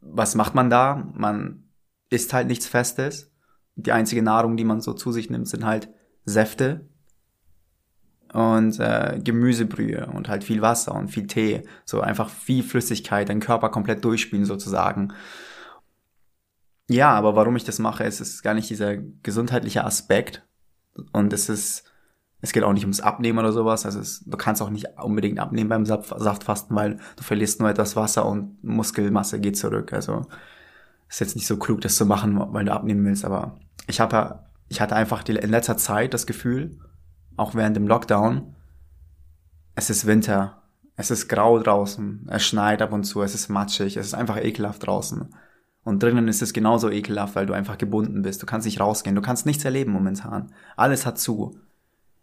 Was 0.00 0.36
macht 0.36 0.54
man 0.54 0.70
da? 0.70 1.10
Man 1.14 1.64
isst 2.10 2.32
halt 2.32 2.46
nichts 2.46 2.66
Festes. 2.66 3.32
Die 3.74 3.92
einzige 3.92 4.22
Nahrung, 4.22 4.56
die 4.56 4.64
man 4.64 4.80
so 4.80 4.92
zu 4.92 5.10
sich 5.10 5.30
nimmt, 5.30 5.48
sind 5.48 5.64
halt 5.64 5.88
Säfte 6.24 6.88
und 8.34 8.80
äh, 8.80 9.20
Gemüsebrühe 9.22 10.06
und 10.12 10.28
halt 10.28 10.42
viel 10.42 10.60
Wasser 10.60 10.92
und 10.94 11.08
viel 11.08 11.28
Tee. 11.28 11.62
So 11.84 12.00
einfach 12.00 12.28
viel 12.28 12.64
Flüssigkeit, 12.64 13.28
deinen 13.28 13.40
Körper 13.40 13.68
komplett 13.68 14.04
durchspielen 14.04 14.44
sozusagen. 14.44 15.12
Ja, 16.90 17.12
aber 17.12 17.36
warum 17.36 17.54
ich 17.54 17.62
das 17.62 17.78
mache, 17.78 18.02
ist, 18.02 18.20
ist 18.20 18.42
gar 18.42 18.54
nicht 18.54 18.68
dieser 18.68 18.96
gesundheitliche 18.96 19.84
Aspekt. 19.84 20.44
Und 21.12 21.32
es 21.32 21.48
ist, 21.48 21.84
es 22.40 22.52
geht 22.52 22.64
auch 22.64 22.72
nicht 22.72 22.82
ums 22.82 23.00
Abnehmen 23.00 23.38
oder 23.38 23.52
sowas. 23.52 23.86
Also 23.86 24.00
es, 24.00 24.24
du 24.24 24.36
kannst 24.36 24.60
auch 24.62 24.70
nicht 24.70 24.86
unbedingt 25.00 25.38
abnehmen 25.38 25.70
beim 25.70 25.86
Saft, 25.86 26.12
Saftfasten, 26.18 26.74
weil 26.74 26.98
du 27.16 27.22
verlierst 27.22 27.60
nur 27.60 27.70
etwas 27.70 27.94
Wasser 27.94 28.26
und 28.26 28.62
Muskelmasse 28.64 29.38
geht 29.38 29.56
zurück. 29.56 29.92
Also 29.92 30.26
ist 31.08 31.20
jetzt 31.20 31.36
nicht 31.36 31.46
so 31.46 31.56
klug, 31.56 31.82
das 31.82 31.94
zu 31.94 32.04
machen, 32.04 32.36
weil 32.52 32.64
du 32.64 32.72
abnehmen 32.72 33.04
willst. 33.04 33.24
Aber 33.24 33.60
ich 33.86 34.00
habe, 34.00 34.40
ich 34.68 34.80
hatte 34.80 34.96
einfach 34.96 35.22
die, 35.22 35.36
in 35.36 35.50
letzter 35.50 35.76
Zeit 35.76 36.12
das 36.12 36.26
Gefühl, 36.26 36.80
auch 37.36 37.54
während 37.54 37.76
dem 37.76 37.88
Lockdown, 37.88 38.54
es 39.74 39.90
ist 39.90 40.06
Winter, 40.06 40.62
es 40.96 41.10
ist 41.10 41.28
grau 41.28 41.58
draußen, 41.58 42.28
es 42.30 42.44
schneit 42.44 42.80
ab 42.80 42.92
und 42.92 43.04
zu, 43.04 43.22
es 43.22 43.34
ist 43.34 43.48
matschig, 43.48 43.96
es 43.96 44.06
ist 44.06 44.14
einfach 44.14 44.36
ekelhaft 44.36 44.86
draußen. 44.86 45.34
Und 45.82 46.02
drinnen 46.02 46.28
ist 46.28 46.40
es 46.40 46.52
genauso 46.52 46.90
ekelhaft, 46.90 47.34
weil 47.34 47.46
du 47.46 47.52
einfach 47.52 47.76
gebunden 47.76 48.22
bist. 48.22 48.40
Du 48.40 48.46
kannst 48.46 48.64
nicht 48.64 48.80
rausgehen, 48.80 49.16
du 49.16 49.20
kannst 49.20 49.44
nichts 49.44 49.64
erleben 49.64 49.92
momentan. 49.92 50.52
Alles 50.76 51.04
hat 51.04 51.18
zu. 51.18 51.58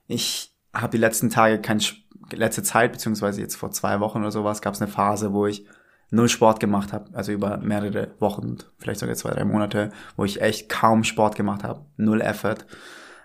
Ich 0.08 0.52
habe 0.74 0.91
die 0.91 0.97
letzten 0.97 1.30
Tage 1.30 1.60
kein 1.60 1.80
Sch- 1.80 1.97
letzte 2.32 2.63
Zeit 2.63 2.91
beziehungsweise 2.91 3.41
jetzt 3.41 3.56
vor 3.56 3.71
zwei 3.71 4.00
Wochen 4.00 4.19
oder 4.19 4.32
sowas 4.32 4.62
gab 4.62 4.74
es 4.74 4.82
eine 4.82 4.89
Phase, 4.89 5.34
wo 5.34 5.45
ich 5.45 5.65
null 6.10 6.30
Sport 6.30 6.60
gemacht 6.60 6.91
habe, 6.91 7.13
also 7.13 7.32
über 7.32 7.58
mehrere 7.58 8.15
Wochen, 8.19 8.58
vielleicht 8.78 9.00
sogar 9.00 9.15
zwei 9.15 9.32
drei 9.32 9.45
Monate, 9.45 9.91
wo 10.15 10.26
ich 10.26 10.41
echt 10.41 10.69
kaum 10.69 11.04
Sport 11.04 11.36
gemacht 11.36 11.63
habe, 11.63 11.86
null 11.97 12.21
Effort, 12.21 12.65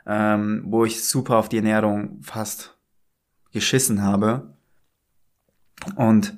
ähm, 0.07 0.63
wo 0.67 0.85
ich 0.85 1.05
super 1.05 1.37
auf 1.37 1.49
die 1.49 1.57
Ernährung 1.57 2.23
fast 2.23 2.77
geschissen 3.53 4.03
habe. 4.03 4.55
Und 5.97 6.37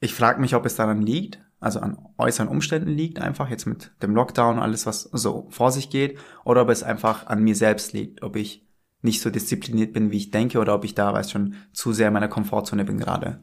ich 0.00 0.14
frage 0.14 0.40
mich, 0.40 0.54
ob 0.54 0.66
es 0.66 0.76
daran 0.76 1.02
liegt, 1.02 1.40
also 1.60 1.80
an 1.80 1.98
äußeren 2.18 2.48
Umständen 2.48 2.90
liegt, 2.90 3.18
einfach 3.18 3.48
jetzt 3.48 3.66
mit 3.66 3.90
dem 4.02 4.14
Lockdown, 4.14 4.58
alles, 4.58 4.86
was 4.86 5.02
so 5.02 5.46
vor 5.50 5.72
sich 5.72 5.90
geht, 5.90 6.18
oder 6.44 6.62
ob 6.62 6.68
es 6.68 6.82
einfach 6.82 7.26
an 7.26 7.42
mir 7.42 7.56
selbst 7.56 7.92
liegt, 7.92 8.22
ob 8.22 8.36
ich 8.36 8.66
nicht 9.00 9.20
so 9.20 9.30
diszipliniert 9.30 9.92
bin, 9.92 10.10
wie 10.10 10.18
ich 10.18 10.30
denke, 10.30 10.58
oder 10.58 10.74
ob 10.74 10.84
ich 10.84 10.94
da, 10.94 11.12
weiß 11.12 11.30
schon, 11.30 11.54
zu 11.72 11.92
sehr 11.92 12.08
in 12.08 12.14
meiner 12.14 12.28
Komfortzone 12.28 12.84
bin 12.84 12.98
gerade. 12.98 13.40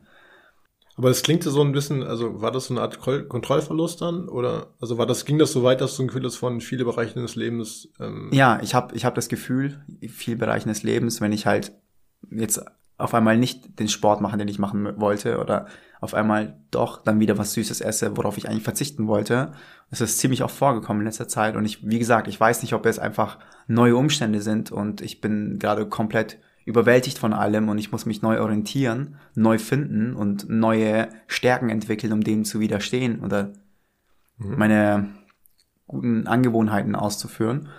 Aber 1.01 1.09
es 1.09 1.23
klingt 1.23 1.43
so 1.43 1.61
ein 1.63 1.71
bisschen, 1.71 2.03
also 2.03 2.43
war 2.43 2.51
das 2.51 2.67
so 2.67 2.75
eine 2.75 2.81
Art 2.81 2.99
Kontrollverlust 2.99 4.03
dann? 4.03 4.29
Oder 4.29 4.67
also 4.79 4.99
war 4.99 5.07
das, 5.07 5.25
ging 5.25 5.39
das 5.39 5.51
so 5.51 5.63
weit, 5.63 5.81
dass 5.81 5.97
du 5.97 6.03
ein 6.03 6.07
Gefühl 6.09 6.25
hast 6.25 6.35
von 6.35 6.61
viele 6.61 6.85
Bereiche 6.85 7.15
deines 7.15 7.35
Lebens? 7.35 7.89
Ähm, 7.99 8.29
Ja, 8.31 8.59
ich 8.61 8.75
habe 8.75 8.95
ich 8.95 9.03
hab 9.03 9.15
das 9.15 9.27
Gefühl, 9.27 9.83
in 9.99 10.09
vielen 10.09 10.37
Bereichen 10.37 10.69
des 10.69 10.83
Lebens, 10.83 11.19
wenn 11.19 11.31
ich 11.31 11.47
halt 11.47 11.71
jetzt 12.29 12.63
auf 12.99 13.15
einmal 13.15 13.35
nicht 13.35 13.79
den 13.79 13.87
Sport 13.87 14.21
machen, 14.21 14.37
den 14.37 14.47
ich 14.47 14.59
machen 14.59 15.01
wollte, 15.01 15.39
oder 15.39 15.65
auf 16.01 16.13
einmal 16.13 16.59
doch 16.69 17.01
dann 17.01 17.19
wieder 17.19 17.35
was 17.35 17.53
Süßes 17.53 17.81
esse, 17.81 18.15
worauf 18.15 18.37
ich 18.37 18.47
eigentlich 18.47 18.61
verzichten 18.61 19.07
wollte. 19.07 19.53
Das 19.89 20.01
ist 20.01 20.19
ziemlich 20.19 20.43
oft 20.43 20.55
vorgekommen 20.55 21.01
in 21.01 21.07
letzter 21.07 21.27
Zeit. 21.27 21.55
Und 21.55 21.65
ich, 21.65 21.83
wie 21.83 21.97
gesagt, 21.97 22.27
ich 22.27 22.39
weiß 22.39 22.61
nicht, 22.61 22.75
ob 22.75 22.85
es 22.85 22.99
einfach 22.99 23.39
neue 23.65 23.95
Umstände 23.95 24.39
sind 24.39 24.71
und 24.71 25.01
ich 25.01 25.19
bin 25.19 25.57
gerade 25.57 25.87
komplett 25.87 26.37
überwältigt 26.65 27.17
von 27.17 27.33
allem 27.33 27.69
und 27.69 27.77
ich 27.77 27.91
muss 27.91 28.05
mich 28.05 28.21
neu 28.21 28.39
orientieren, 28.39 29.17
neu 29.35 29.57
finden 29.57 30.15
und 30.15 30.49
neue 30.49 31.09
Stärken 31.27 31.69
entwickeln, 31.69 32.13
um 32.13 32.23
denen 32.23 32.45
zu 32.45 32.59
widerstehen 32.59 33.21
oder 33.21 33.53
meine 34.37 35.07
guten 35.87 36.27
Angewohnheiten 36.27 36.95
auszuführen. 36.95 37.69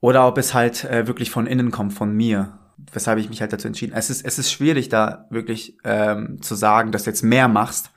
Oder 0.00 0.26
ob 0.28 0.38
es 0.38 0.54
halt 0.54 0.84
äh, 0.84 1.06
wirklich 1.06 1.30
von 1.30 1.46
innen 1.46 1.70
kommt, 1.70 1.94
von 1.94 2.12
mir. 2.14 2.58
Weshalb 2.92 3.18
ich 3.18 3.30
mich 3.30 3.40
halt 3.40 3.52
dazu 3.52 3.66
entschieden. 3.66 3.94
Es 3.96 4.10
ist, 4.10 4.24
es 4.24 4.38
ist 4.38 4.52
schwierig, 4.52 4.88
da 4.88 5.26
wirklich 5.30 5.78
ähm, 5.82 6.42
zu 6.42 6.54
sagen, 6.54 6.92
dass 6.92 7.04
du 7.04 7.10
jetzt 7.10 7.22
mehr 7.22 7.48
machst. 7.48 7.90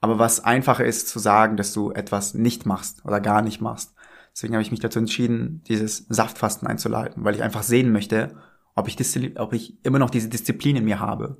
Aber 0.00 0.18
was 0.18 0.42
einfacher 0.42 0.84
ist, 0.84 1.08
zu 1.08 1.18
sagen, 1.18 1.56
dass 1.56 1.72
du 1.72 1.92
etwas 1.92 2.34
nicht 2.34 2.66
machst 2.66 3.04
oder 3.04 3.20
gar 3.20 3.42
nicht 3.42 3.60
machst. 3.60 3.94
Deswegen 4.34 4.54
habe 4.54 4.62
ich 4.62 4.70
mich 4.70 4.80
dazu 4.80 4.98
entschieden, 4.98 5.62
dieses 5.68 6.06
Saftfasten 6.08 6.66
einzuleiten, 6.66 7.24
weil 7.24 7.34
ich 7.34 7.42
einfach 7.42 7.62
sehen 7.62 7.92
möchte, 7.92 8.34
ob 8.74 8.88
ich, 8.88 8.96
ob 9.38 9.52
ich 9.52 9.84
immer 9.84 9.98
noch 9.98 10.10
diese 10.10 10.28
Disziplin 10.28 10.76
in 10.76 10.84
mir 10.84 11.00
habe. 11.00 11.38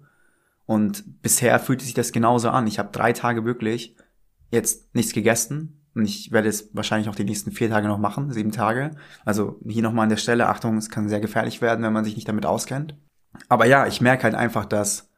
Und 0.67 1.23
bisher 1.23 1.59
fühlte 1.59 1.85
sich 1.85 1.95
das 1.95 2.13
genauso 2.13 2.51
an. 2.51 2.67
Ich 2.67 2.79
habe 2.79 2.91
drei 2.93 3.13
Tage 3.13 3.45
wirklich 3.45 3.97
jetzt 4.51 4.95
nichts 4.95 5.13
gegessen. 5.13 5.79
Und 5.95 6.07
ich 6.07 6.33
werde 6.33 6.49
es 6.49 6.71
wahrscheinlich 6.73 7.09
auch 7.09 7.15
die 7.15 7.25
nächsten 7.25 7.53
vier 7.53 7.69
Tage 7.69 7.87
noch 7.89 7.99
machen, 7.99 8.33
sieben 8.33 8.53
Tage. 8.53 8.93
Also 9.25 9.61
hier 9.67 9.83
nochmal 9.83 10.05
an 10.05 10.09
der 10.09 10.17
Stelle, 10.17 10.49
Achtung, 10.49 10.79
es 10.79 10.89
kann 10.89 11.09
sehr 11.09 11.21
gefährlich 11.21 11.61
werden, 11.61 11.85
wenn 11.85 11.93
man 11.93 12.05
sich 12.05 12.17
nicht 12.17 12.29
damit 12.29 12.47
auskennt. 12.47 12.97
Aber 13.49 13.67
ja, 13.67 13.87
ich 13.87 14.01
merke 14.01 14.25
halt 14.25 14.35
einfach, 14.35 14.65
dass, 14.65 15.11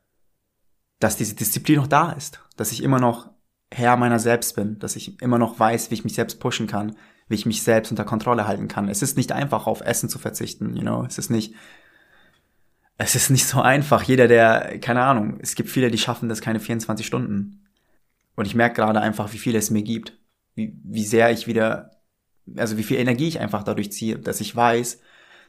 dass 0.98 1.16
diese 1.16 1.36
Disziplin 1.36 1.76
noch 1.76 1.86
da 1.86 2.10
ist. 2.12 2.40
Dass 2.56 2.72
ich 2.72 2.82
immer 2.82 2.98
noch 2.98 3.30
Herr 3.72 3.96
meiner 3.96 4.18
selbst 4.18 4.56
bin. 4.56 4.78
Dass 4.78 4.96
ich 4.96 5.20
immer 5.22 5.38
noch 5.38 5.58
weiß, 5.58 5.90
wie 5.90 5.94
ich 5.94 6.04
mich 6.04 6.14
selbst 6.14 6.40
pushen 6.40 6.66
kann. 6.66 6.96
Wie 7.28 7.36
ich 7.36 7.46
mich 7.46 7.62
selbst 7.62 7.90
unter 7.90 8.04
Kontrolle 8.04 8.46
halten 8.46 8.66
kann. 8.66 8.88
Es 8.88 9.02
ist 9.02 9.16
nicht 9.16 9.30
einfach, 9.30 9.66
auf 9.68 9.80
Essen 9.80 10.08
zu 10.08 10.18
verzichten, 10.18 10.74
you 10.74 10.82
know. 10.82 11.04
Es 11.04 11.18
ist 11.18 11.30
nicht, 11.30 11.54
es 12.96 13.14
ist 13.14 13.30
nicht 13.30 13.46
so 13.46 13.60
einfach. 13.60 14.02
Jeder, 14.02 14.28
der, 14.28 14.78
keine 14.80 15.02
Ahnung, 15.02 15.38
es 15.40 15.54
gibt 15.54 15.68
viele, 15.68 15.90
die 15.90 15.98
schaffen 15.98 16.28
das 16.28 16.40
keine 16.40 16.60
24 16.60 17.06
Stunden. 17.06 17.66
Und 18.36 18.46
ich 18.46 18.54
merke 18.54 18.76
gerade 18.76 19.00
einfach, 19.00 19.32
wie 19.32 19.38
viel 19.38 19.54
es 19.56 19.70
mir 19.70 19.82
gibt. 19.82 20.18
Wie, 20.54 20.78
wie 20.84 21.04
sehr 21.04 21.30
ich 21.30 21.46
wieder, 21.46 21.90
also 22.56 22.76
wie 22.78 22.84
viel 22.84 22.98
Energie 22.98 23.28
ich 23.28 23.40
einfach 23.40 23.64
dadurch 23.64 23.90
ziehe, 23.92 24.18
dass 24.18 24.40
ich 24.40 24.54
weiß, 24.54 25.00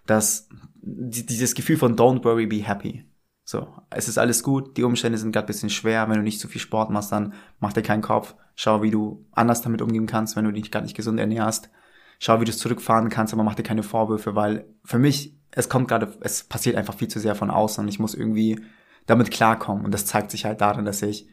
dass 0.05 0.49
dieses 0.81 1.55
Gefühl 1.55 1.77
von 1.77 1.95
don't 1.95 2.23
worry, 2.23 2.47
be 2.47 2.63
happy. 2.63 3.05
So, 3.43 3.67
es 3.91 4.07
ist 4.07 4.17
alles 4.17 4.41
gut, 4.41 4.75
die 4.75 4.83
Umstände 4.83 5.19
sind 5.19 5.31
gerade 5.31 5.45
bisschen 5.45 5.69
schwer, 5.69 6.09
wenn 6.09 6.17
du 6.17 6.23
nicht 6.23 6.39
zu 6.39 6.47
viel 6.47 6.61
Sport 6.61 6.89
machst, 6.89 7.11
dann 7.11 7.33
mach 7.59 7.73
dir 7.73 7.83
keinen 7.83 8.01
Kopf. 8.01 8.33
Schau, 8.55 8.81
wie 8.81 8.89
du 8.89 9.23
anders 9.31 9.61
damit 9.61 9.83
umgehen 9.83 10.07
kannst, 10.07 10.35
wenn 10.35 10.45
du 10.45 10.51
dich 10.51 10.71
gerade 10.71 10.85
nicht 10.85 10.95
gesund 10.95 11.19
ernährst. 11.19 11.69
Schau, 12.19 12.39
wie 12.39 12.45
du 12.45 12.51
es 12.51 12.57
zurückfahren 12.57 13.09
kannst, 13.09 13.33
aber 13.33 13.43
mach 13.43 13.55
dir 13.55 13.63
keine 13.63 13.83
Vorwürfe, 13.83 14.35
weil 14.35 14.65
für 14.83 14.99
mich, 14.99 15.35
es 15.51 15.69
kommt 15.69 15.87
gerade, 15.87 16.13
es 16.21 16.43
passiert 16.43 16.75
einfach 16.75 16.95
viel 16.95 17.07
zu 17.07 17.19
sehr 17.19 17.35
von 17.35 17.49
außen 17.49 17.83
und 17.83 17.87
ich 17.87 17.99
muss 17.99 18.15
irgendwie 18.15 18.59
damit 19.05 19.31
klarkommen. 19.31 19.85
Und 19.85 19.93
das 19.93 20.05
zeigt 20.05 20.31
sich 20.31 20.45
halt 20.45 20.61
darin, 20.61 20.85
dass 20.85 21.01
ich 21.01 21.27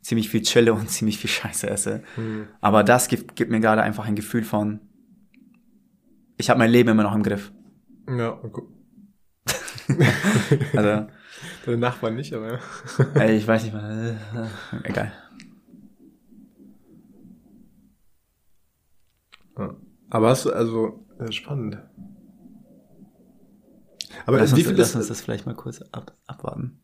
ziemlich 0.00 0.28
viel 0.28 0.42
chille 0.42 0.72
und 0.72 0.90
ziemlich 0.90 1.18
viel 1.18 1.30
Scheiße 1.30 1.68
esse. 1.68 2.02
Mhm. 2.16 2.48
Aber 2.60 2.84
das 2.84 3.08
gibt, 3.08 3.36
gibt 3.36 3.50
mir 3.50 3.60
gerade 3.60 3.82
einfach 3.82 4.06
ein 4.06 4.16
Gefühl 4.16 4.44
von, 4.44 4.80
ich 6.36 6.50
habe 6.50 6.58
mein 6.58 6.70
Leben 6.70 6.88
immer 6.88 7.02
noch 7.02 7.14
im 7.14 7.22
Griff. 7.22 7.52
Ja, 8.08 8.38
okay. 8.42 8.62
also. 10.76 11.06
Deine 11.64 11.78
Nachbarn 11.78 12.16
nicht, 12.16 12.32
aber 12.34 12.58
ey, 13.14 13.36
ich 13.36 13.46
weiß 13.46 13.62
nicht 13.62 13.72
mal. 13.72 14.16
Egal. 14.82 15.12
Aber 20.10 20.30
hast 20.30 20.44
du, 20.44 20.52
also, 20.52 21.04
ja, 21.18 21.30
spannend. 21.32 21.78
Aber 24.26 24.38
lass, 24.38 24.52
uns, 24.52 24.66
lass 24.70 24.94
uns 24.94 25.08
das 25.08 25.20
vielleicht 25.20 25.46
mal 25.46 25.54
kurz 25.54 25.82
ab, 25.92 26.16
abwarten. 26.26 26.80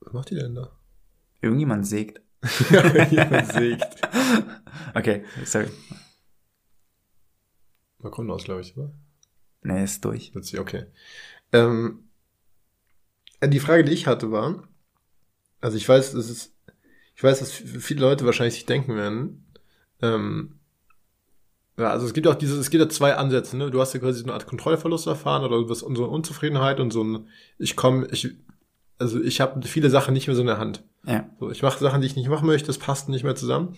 Was 0.00 0.12
macht 0.12 0.30
die 0.30 0.34
denn 0.36 0.54
da? 0.54 0.70
Irgendjemand 1.40 1.86
sägt. 1.86 2.20
Irgendjemand 2.70 3.52
sägt. 3.52 3.86
okay, 4.94 5.24
sorry. 5.44 5.68
Mal 7.98 8.10
kommt 8.10 8.30
aus, 8.30 8.44
glaube 8.44 8.60
ich, 8.60 8.76
oder? 8.76 8.92
Nee, 9.62 9.84
ist 9.84 10.04
durch. 10.04 10.32
Okay. 10.58 10.86
Ähm, 11.52 12.08
äh, 13.40 13.48
die 13.48 13.60
Frage, 13.60 13.84
die 13.84 13.92
ich 13.92 14.06
hatte, 14.06 14.30
war, 14.30 14.68
also 15.60 15.76
ich 15.76 15.88
weiß, 15.88 16.14
es 16.14 16.30
ist, 16.30 16.54
ich 17.14 17.22
weiß, 17.22 17.38
dass 17.40 17.52
viele 17.52 18.00
Leute 18.00 18.26
wahrscheinlich 18.26 18.54
sich 18.54 18.66
denken 18.66 18.94
werden, 18.94 19.45
ähm, 20.02 20.60
ja, 21.78 21.90
also 21.90 22.06
es 22.06 22.14
gibt 22.14 22.26
auch 22.26 22.34
dieses, 22.34 22.58
es 22.58 22.70
gibt 22.70 22.82
ja 22.82 22.88
zwei 22.88 23.16
Ansätze, 23.16 23.56
ne? 23.56 23.70
Du 23.70 23.80
hast 23.80 23.92
ja 23.92 24.00
quasi 24.00 24.20
so 24.20 24.24
eine 24.24 24.32
Art 24.32 24.46
Kontrollverlust 24.46 25.06
erfahren 25.06 25.44
oder 25.44 25.58
du 25.58 25.68
wirst 25.68 25.80
so 25.80 25.88
eine 25.88 26.06
Unzufriedenheit 26.06 26.80
und 26.80 26.90
so 26.90 27.04
ein, 27.04 27.28
ich 27.58 27.76
komme, 27.76 28.08
ich, 28.10 28.30
also 28.98 29.20
ich 29.20 29.40
habe 29.40 29.60
viele 29.66 29.90
Sachen 29.90 30.14
nicht 30.14 30.26
mehr 30.26 30.36
so 30.36 30.40
in 30.40 30.46
der 30.46 30.58
Hand. 30.58 30.84
Ja. 31.04 31.28
So, 31.38 31.50
ich 31.50 31.62
mache 31.62 31.78
Sachen, 31.78 32.00
die 32.00 32.06
ich 32.06 32.16
nicht 32.16 32.28
machen 32.28 32.46
möchte, 32.46 32.68
das 32.68 32.78
passt 32.78 33.08
nicht 33.08 33.24
mehr 33.24 33.34
zusammen. 33.34 33.76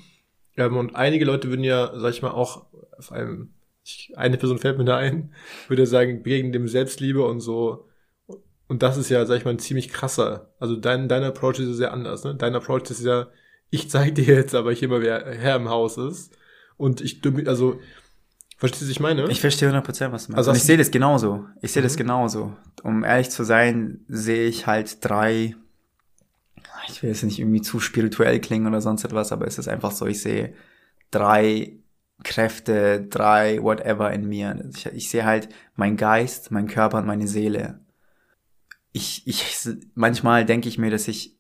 Ähm, 0.57 0.77
und 0.77 0.95
einige 0.95 1.25
Leute 1.25 1.49
würden 1.49 1.65
ja, 1.65 1.93
sag 1.99 2.11
ich 2.11 2.23
mal, 2.23 2.31
auch 2.31 2.67
auf 2.97 3.11
einem 3.11 3.55
ich, 3.85 4.13
eine 4.17 4.37
Person 4.37 4.59
fällt 4.59 4.79
mir 4.79 4.85
da 4.85 4.97
ein, 4.97 5.33
würde 5.69 5.87
sagen, 5.87 6.23
gegen 6.23 6.53
dem 6.53 6.69
Selbstliebe 6.69 7.25
und 7.25 7.41
so. 7.41 7.89
Und 8.69 8.83
das 8.83 8.97
ist 8.97 9.09
ja, 9.09 9.25
sag 9.25 9.39
ich 9.39 9.45
mal, 9.45 9.53
ein 9.53 9.59
ziemlich 9.59 9.89
krasser. 9.89 10.53
Also 10.61 10.77
dein, 10.77 11.09
dein 11.09 11.25
Approach 11.25 11.59
ist 11.59 11.69
ja 11.69 11.75
sehr 11.75 11.93
anders, 11.93 12.25
ne? 12.25 12.35
Dein 12.35 12.55
Approach 12.55 12.91
ist 12.91 13.03
ja, 13.03 13.29
ich 13.71 13.91
zeig 13.91 14.15
dir 14.15 14.25
jetzt, 14.25 14.55
aber 14.55 14.73
ich 14.73 14.83
immer 14.83 15.01
wer 15.01 15.27
Herr 15.35 15.57
im 15.57 15.69
Haus 15.69 15.97
ist. 15.97 16.37
Und 16.77 17.01
ich, 17.01 17.21
also, 17.47 17.81
verstehst 18.57 18.83
du, 18.83 18.87
was 18.87 18.91
ich 18.91 19.01
meine? 19.01 19.31
Ich 19.31 19.41
verstehe 19.41 19.71
100%, 19.71 20.13
was 20.13 20.27
du 20.27 20.33
meinst. 20.33 20.35
Also 20.37 20.51
und 20.51 20.57
ich 20.57 20.63
sehe 20.63 20.77
das 20.77 20.91
genauso. 20.91 21.45
Ich 21.61 21.73
sehe 21.73 21.83
mhm. 21.83 21.87
das 21.87 21.97
genauso. 21.97 22.57
Um 22.83 23.05
ehrlich 23.05 23.31
zu 23.31 23.45
sein, 23.45 24.05
sehe 24.09 24.47
ich 24.47 24.67
halt 24.67 25.05
drei, 25.05 25.57
ich 26.89 27.03
will 27.03 27.11
jetzt 27.11 27.25
nicht 27.25 27.39
irgendwie 27.39 27.63
zu 27.63 27.81
spirituell 27.81 28.41
klingen 28.41 28.67
oder 28.67 28.81
sonst 28.81 29.05
etwas, 29.05 29.33
aber 29.33 29.47
es 29.47 29.59
ist 29.59 29.69
einfach 29.69 29.91
so, 29.91 30.07
ich 30.07 30.23
sehe 30.23 30.55
drei 31.11 31.79
Kräfte, 32.25 33.07
drei, 33.09 33.63
whatever 33.63 34.13
in 34.13 34.27
mir. 34.29 34.71
Ich, 34.75 34.87
ich 34.87 35.11
sehe 35.11 35.25
halt 35.25 35.49
mein 35.77 35.97
Geist, 35.97 36.51
mein 36.51 36.67
Körper 36.67 36.99
und 36.99 37.07
meine 37.07 37.29
Seele. 37.29 37.81
Ich, 38.93 39.27
ich, 39.27 39.69
manchmal 39.95 40.45
denke 40.45 40.69
ich 40.69 40.79
mir, 40.79 40.91
dass 40.91 41.07
ich, 41.07 41.38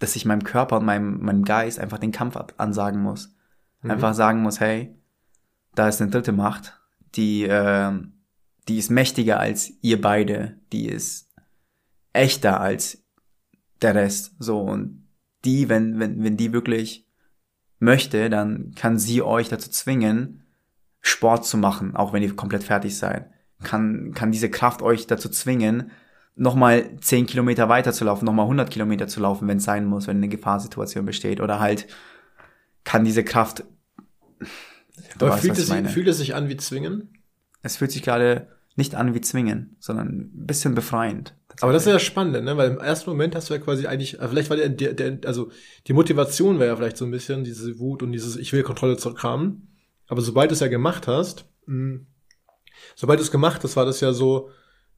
dass 0.00 0.16
ich 0.16 0.24
meinem 0.24 0.42
Körper 0.42 0.78
und 0.78 0.84
meinem, 0.84 1.20
meinem 1.22 1.44
Geist 1.44 1.78
einfach 1.78 1.98
den 1.98 2.10
Kampf 2.10 2.36
ansagen 2.56 3.00
muss. 3.00 3.36
Mhm. 3.82 3.92
Einfach 3.92 4.14
sagen 4.14 4.42
muss, 4.42 4.58
hey, 4.58 4.96
da 5.76 5.88
ist 5.88 6.02
eine 6.02 6.10
dritte 6.10 6.32
Macht, 6.32 6.80
die, 7.14 7.44
äh, 7.44 7.92
die 8.66 8.78
ist 8.78 8.90
mächtiger 8.90 9.38
als 9.38 9.72
ihr 9.82 10.00
beide, 10.00 10.58
die 10.72 10.88
ist 10.88 11.30
echter 12.12 12.60
als 12.60 13.04
der 13.82 13.94
Rest, 13.94 14.34
so, 14.38 14.60
und 14.60 15.06
die, 15.44 15.68
wenn, 15.68 15.98
wenn, 16.00 16.22
wenn 16.22 16.36
die 16.36 16.52
wirklich 16.52 17.06
möchte, 17.78 18.28
dann 18.28 18.72
kann 18.74 18.98
sie 18.98 19.22
euch 19.22 19.48
dazu 19.48 19.70
zwingen, 19.70 20.44
Sport 21.00 21.46
zu 21.46 21.56
machen, 21.56 21.96
auch 21.96 22.12
wenn 22.12 22.22
ihr 22.22 22.36
komplett 22.36 22.62
fertig 22.62 22.98
seid. 22.98 23.30
Kann, 23.62 24.12
kann 24.14 24.32
diese 24.32 24.50
Kraft 24.50 24.82
euch 24.82 25.06
dazu 25.06 25.30
zwingen, 25.30 25.90
nochmal 26.36 26.96
10 27.00 27.26
Kilometer 27.26 27.68
weiter 27.68 27.92
zu 27.92 28.04
laufen, 28.04 28.24
nochmal 28.24 28.44
100 28.44 28.70
Kilometer 28.70 29.08
zu 29.08 29.20
laufen, 29.20 29.48
wenn 29.48 29.58
es 29.58 29.64
sein 29.64 29.84
muss, 29.84 30.06
wenn 30.06 30.16
eine 30.16 30.28
Gefahrsituation 30.28 31.04
besteht. 31.04 31.40
Oder 31.40 31.60
halt 31.60 31.86
kann 32.84 33.04
diese 33.04 33.24
Kraft... 33.24 33.64
Aber 35.16 35.30
weißt, 35.30 35.40
fühlt, 35.40 35.58
es, 35.58 35.66
sich, 35.66 35.88
fühlt 35.88 36.08
es 36.08 36.18
sich 36.18 36.34
an 36.34 36.48
wie 36.48 36.56
zwingen? 36.56 37.18
Es 37.62 37.76
fühlt 37.76 37.92
sich 37.92 38.02
gerade 38.02 38.48
nicht 38.76 38.94
an 38.94 39.14
wie 39.14 39.20
zwingen, 39.20 39.76
sondern 39.78 40.08
ein 40.08 40.46
bisschen 40.46 40.74
befreiend. 40.74 41.34
Aber 41.60 41.72
das 41.72 41.86
ist 41.86 41.92
ja 41.92 41.98
spannend, 41.98 42.44
ne? 42.44 42.56
Weil 42.56 42.70
im 42.70 42.78
ersten 42.78 43.10
Moment 43.10 43.34
hast 43.34 43.50
du 43.50 43.54
ja 43.54 43.60
quasi 43.60 43.86
eigentlich, 43.86 44.18
äh, 44.18 44.28
vielleicht 44.28 44.48
war 44.48 44.56
der, 44.56 44.68
der, 44.68 44.94
der 44.94 45.18
also 45.26 45.50
die 45.86 45.92
Motivation 45.92 46.58
wäre 46.58 46.70
ja 46.70 46.76
vielleicht 46.76 46.96
so 46.96 47.04
ein 47.04 47.10
bisschen 47.10 47.44
diese 47.44 47.78
Wut 47.78 48.02
und 48.02 48.12
dieses 48.12 48.36
Ich 48.36 48.52
will 48.52 48.62
Kontrolle 48.62 48.96
zurückhaben. 48.96 49.68
Aber 50.06 50.22
sobald 50.22 50.50
du 50.50 50.54
es 50.54 50.60
ja 50.60 50.68
gemacht 50.68 51.06
hast, 51.06 51.44
mh, 51.66 51.74
hm, 51.74 52.06
sobald 52.94 53.18
du 53.18 53.22
es 53.22 53.30
gemacht 53.30 53.62
hast, 53.62 53.76
war 53.76 53.84
das 53.84 54.00
ja 54.00 54.12
so, 54.12 54.50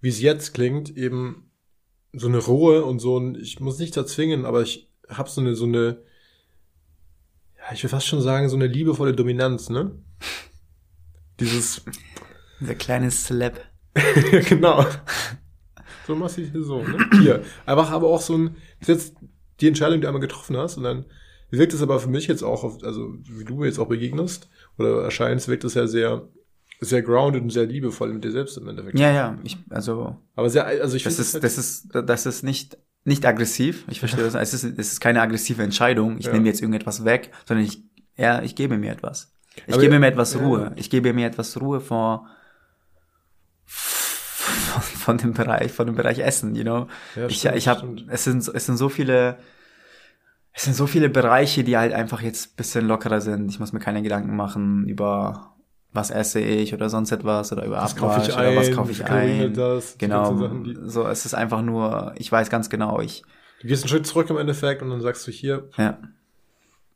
wie 0.03 0.09
es 0.09 0.21
jetzt 0.21 0.53
klingt, 0.53 0.95
eben 0.97 1.51
so 2.13 2.29
eine 2.29 2.39
Ruhe 2.39 2.85
und 2.85 2.99
so 2.99 3.19
ein, 3.19 3.37
ich 3.37 3.61
muss 3.61 3.79
nicht 3.79 3.97
erzwingen, 3.97 4.45
aber 4.45 4.61
ich 4.61 4.91
habe 5.09 5.31
so 5.31 5.41
eine, 5.41 5.55
so 5.55 5.65
eine, 5.65 6.03
ja, 7.57 7.73
ich 7.73 7.83
will 7.83 7.91
fast 7.91 8.07
schon 8.07 8.21
sagen, 8.21 8.49
so 8.49 8.57
eine 8.57 8.67
liebevolle 8.67 9.15
Dominanz, 9.15 9.71
ne? 9.71 9.93
Dieses. 11.41 11.83
Der 12.61 12.75
kleine 12.75 13.11
Slap. 13.11 13.65
genau. 14.49 14.85
So 16.07 16.17
machst 16.17 16.37
du 16.37 16.43
hier 16.43 16.63
so, 16.63 16.83
ne? 16.83 17.09
Hier. 17.21 17.45
Einfach 17.65 17.91
aber 17.93 18.09
auch 18.09 18.21
so 18.21 18.37
ein, 18.37 18.57
das 18.81 18.89
ist 18.89 18.89
jetzt 18.89 19.17
die 19.61 19.69
Entscheidung, 19.69 19.99
die 19.99 20.03
du 20.03 20.09
einmal 20.09 20.21
getroffen 20.21 20.57
hast 20.57 20.77
und 20.77 20.83
dann 20.83 21.07
wirkt 21.51 21.75
es 21.75 21.83
aber 21.83 22.01
für 22.01 22.09
mich 22.09 22.27
jetzt 22.27 22.43
auch, 22.43 22.65
auf, 22.65 22.83
also 22.83 23.15
wie 23.23 23.45
du 23.45 23.57
mir 23.57 23.67
jetzt 23.67 23.79
auch 23.79 23.89
begegnest 23.89 24.49
oder 24.79 25.03
erscheinst, 25.03 25.49
wirkt 25.49 25.65
es 25.65 25.75
ja 25.75 25.87
sehr, 25.87 26.29
sehr 26.85 27.03
grounded 27.03 27.43
und 27.43 27.51
sehr 27.51 27.67
liebevoll 27.67 28.13
mit 28.13 28.25
dir 28.25 28.33
selbst 28.33 28.57
im 28.59 28.69
Endeffekt. 28.69 28.99
Ja, 28.99 29.11
ja, 29.11 29.39
ich, 29.45 29.57
also. 29.71 30.17
Aber 30.35 30.51
sehr, 30.51 30.67
also 30.67 30.97
ich 30.97 31.05
finde. 31.05 31.17
Das 31.17 31.27
ist, 31.27 31.35
halt 31.35 31.45
das 31.45 31.59
ist, 31.59 31.89
das 31.93 32.27
ist 32.27 32.43
nicht, 32.43 32.77
nicht 33.05 33.25
aggressiv. 33.25 33.85
Ich 33.89 34.01
verstehe 34.01 34.25
das. 34.25 34.35
Es 34.43 34.53
ist, 34.53 34.65
es 34.65 34.93
ist 34.93 35.01
keine 35.01 35.23
aggressive 35.23 35.63
Entscheidung. 35.63 36.19
Ich 36.19 36.27
ja. 36.27 36.33
nehme 36.33 36.47
jetzt 36.47 36.61
irgendetwas 36.61 37.05
weg, 37.05 37.31
sondern 37.47 37.67
ich, 37.67 37.83
ja, 38.17 38.43
ich 38.43 38.57
gebe 38.57 38.79
mir 38.79 38.91
etwas. 38.91 39.33
Ich 39.67 39.75
aber 39.75 39.83
gebe 39.83 39.99
mir 39.99 40.07
etwas 40.07 40.39
Ruhe. 40.39 40.63
Ja. 40.63 40.73
Ich 40.77 40.91
gebe 40.91 41.13
mir 41.13 41.27
etwas 41.27 41.61
Ruhe 41.61 41.81
vor, 41.81 42.27
von, 43.65 44.83
von 44.83 45.19
dem 45.19 45.35
Bereich, 45.35 45.71
von 45.71 45.87
dem 45.87 45.95
Bereich 45.95 46.19
Essen, 46.19 46.55
you 46.55 46.63
know. 46.63 46.89
Ja, 47.15 47.27
ich, 47.27 47.39
stimmt, 47.39 47.57
ich 47.57 47.69
habe, 47.69 47.97
es 48.09 48.25
sind, 48.25 48.49
es 48.49 48.67
sind 48.67 48.77
so 48.77 48.89
viele, 48.89 49.39
es 50.53 50.65
sind 50.65 50.75
so 50.75 50.87
viele 50.87 51.09
Bereiche, 51.09 51.63
die 51.63 51.77
halt 51.77 51.93
einfach 51.93 52.23
jetzt 52.23 52.57
bisschen 52.57 52.89
lockerer 52.89 53.21
sind. 53.21 53.51
Ich 53.51 53.61
muss 53.61 53.73
mir 53.73 53.81
keine 53.81 54.03
Gedanken 54.03 54.35
machen 54.35 54.89
über 54.89 55.52
was 55.93 56.11
esse 56.11 56.41
ich 56.41 56.73
oder 56.73 56.89
sonst 56.89 57.13
etwas 57.13 57.53
oder 57.53 57.65
über 57.65 57.77
was 57.77 57.97
Abwasch 57.97 58.29
oder 58.29 58.39
ein, 58.39 58.57
was 58.57 58.73
kaufe 58.73 58.93
ich 58.93 59.05
ein. 59.05 59.53
Das, 59.55 59.99
genau. 59.99 60.37
Sachen, 60.37 60.89
so, 60.89 61.07
es 61.07 61.27
ist 61.27 61.35
einfach 61.35 61.63
nur, 61.63 62.15
ich 62.17 62.31
weiß 62.31 62.51
ganz 62.51 62.71
genau, 62.71 63.01
ich. 63.01 63.23
Du 63.61 63.69
gehst 63.69 63.85
einen 63.85 63.91
Schritt 63.91 64.07
zurück 64.07 64.31
im 64.31 64.39
Endeffekt 64.39 64.83
und 64.83 64.91
dann 64.91 65.01
sagst 65.01 65.27
du 65.27 65.31
hier. 65.31 65.69
Ja. 65.77 65.99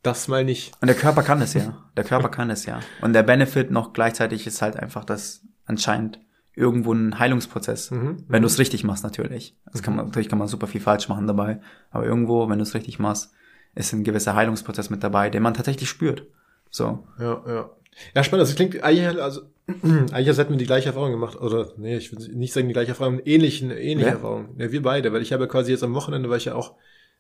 Das 0.03 0.29
mal 0.29 0.45
nicht. 0.45 0.73
Und 0.81 0.87
der 0.87 0.97
Körper 0.97 1.23
kann 1.23 1.43
es 1.43 1.55
ja. 1.55 1.77
Der 1.97 2.05
Körper 2.05 2.29
kann 2.29 2.49
es 2.51 2.65
ja. 2.65 2.81
Und 3.03 3.13
der 3.13 3.23
Benefit 3.23 3.71
noch 3.71 3.93
gleichzeitig 3.93 4.47
ist 4.47 4.63
halt 4.63 4.77
einfach, 4.77 5.05
dass 5.05 5.43
anscheinend 5.67 6.21
irgendwo 6.55 6.93
ein 6.93 7.19
Heilungsprozess, 7.19 7.91
mhm. 7.91 8.25
wenn 8.29 8.43
du 8.43 8.47
es 8.47 8.59
richtig 8.59 8.83
machst 8.83 9.05
natürlich. 9.05 9.57
Das 9.71 9.83
kann 9.83 9.95
man, 9.95 10.07
natürlich 10.07 10.29
kann 10.29 10.39
man 10.39 10.49
super 10.49 10.67
viel 10.67 10.81
falsch 10.81 11.09
machen 11.09 11.27
dabei, 11.27 11.61
aber 11.91 12.07
irgendwo, 12.07 12.49
wenn 12.49 12.59
du 12.59 12.63
es 12.63 12.75
richtig 12.75 12.99
machst, 12.99 13.33
ist 13.75 13.93
ein 13.93 14.05
gewisser 14.05 14.35
Heilungsprozess 14.35 14.89
mit 14.89 15.05
dabei, 15.05 15.29
den 15.29 15.43
man 15.43 15.55
tatsächlich 15.55 15.89
spürt. 15.89 16.27
So. 16.71 17.07
Ja, 17.19 17.43
ja. 17.47 17.71
Ja, 18.15 18.25
spannend. 18.25 18.49
Das 18.49 18.55
klingt 18.55 18.83
eigentlich, 18.83 19.23
also, 19.23 19.43
eigentlich 20.13 20.39
hätten 20.39 20.51
wir 20.51 20.57
die 20.57 20.67
gleiche 20.67 20.89
Erfahrung 20.89 21.13
gemacht. 21.13 21.41
Oder, 21.41 21.73
nee, 21.77 21.97
ich 21.97 22.13
will 22.13 22.35
nicht 22.35 22.53
sagen 22.53 22.69
die 22.69 22.75
gleiche 22.75 22.91
Erfahrung, 22.91 23.21
ähnliche, 23.25 23.67
ähnliche 23.67 24.09
ja? 24.09 24.15
Erfahrung. 24.15 24.55
Ja, 24.59 24.71
wir 24.71 24.83
beide, 24.83 25.13
weil 25.13 25.23
ich 25.23 25.33
habe 25.33 25.49
quasi 25.49 25.73
jetzt 25.73 25.83
am 25.83 25.95
Wochenende, 25.95 26.31
war 26.31 26.37
ich 26.37 26.47
ja 26.47 26.55
auch 26.55 26.75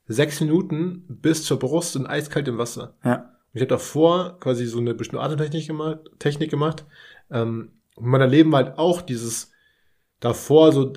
sechs 0.06 0.40
Minuten 0.40 1.04
bis 1.08 1.44
zur 1.44 1.58
Brust 1.58 1.96
und 1.96 2.06
eiskalt 2.06 2.48
im 2.48 2.58
Wasser. 2.58 2.94
Ja. 3.04 3.14
Und 3.14 3.54
ich 3.54 3.60
habe 3.62 3.68
davor 3.68 4.38
quasi 4.38 4.66
so 4.66 4.78
eine 4.78 4.94
bestimmte 4.94 5.22
Atemtechnik 5.22 5.66
gemacht, 5.66 5.98
Technik 6.18 6.50
gemacht, 6.50 6.84
ähm, 7.30 7.70
und 7.96 8.08
mein 8.08 8.28
Leben 8.30 8.52
war 8.52 8.64
halt 8.64 8.78
auch 8.78 9.00
dieses, 9.00 9.50
davor 10.20 10.72
so 10.72 10.92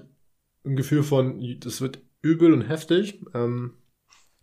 ein 0.65 0.75
Gefühl 0.75 1.03
von, 1.03 1.41
das 1.61 1.81
wird 1.81 1.99
übel 2.21 2.53
und 2.53 2.61
heftig. 2.61 3.21
Ähm, 3.33 3.73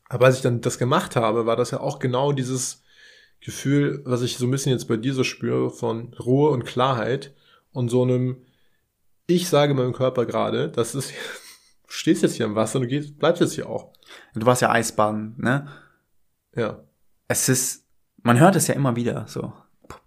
aber 0.09 0.27
als 0.27 0.37
ich 0.37 0.43
dann 0.43 0.61
das 0.61 0.79
gemacht 0.79 1.17
habe, 1.17 1.47
war 1.47 1.57
das 1.57 1.71
ja 1.71 1.81
auch 1.81 1.99
genau 1.99 2.33
dieses 2.33 2.83
Gefühl, 3.41 4.03
was 4.05 4.23
ich 4.23 4.39
so 4.39 4.47
ein 4.47 4.51
bisschen 4.51 4.73
jetzt 4.73 4.89
bei 4.89 4.97
dir 4.97 5.15
so 5.15 5.25
spüre, 5.25 5.71
von 5.71 6.15
Ruhe 6.15 6.51
und 6.51 6.65
Klarheit 6.65 7.35
und 7.73 7.89
so 7.89 8.03
einem, 8.03 8.39
ich 9.27 9.49
sage 9.49 9.75
meinem 9.75 9.93
Körper 9.93 10.27
gerade, 10.27 10.69
das 10.69 10.95
ist, 10.95 11.11
du 11.87 11.93
stehst 11.93 12.23
jetzt 12.23 12.35
hier 12.35 12.47
im 12.47 12.55
Wasser 12.55 12.77
und 12.79 12.83
du 12.83 12.89
gehst, 12.89 13.19
bleibst 13.19 13.41
jetzt 13.41 13.55
hier 13.55 13.69
auch. 13.69 13.93
Du 14.35 14.47
warst 14.47 14.63
ja 14.63 14.71
Eisbahn, 14.71 15.35
ne? 15.37 15.69
Ja. 16.55 16.81
Es 17.29 17.49
ist, 17.49 17.87
man 18.23 18.41
hört 18.41 18.57
es 18.57 18.67
ja 18.67 18.75
immer 18.75 18.97
wieder, 18.97 19.27
so. 19.29 19.53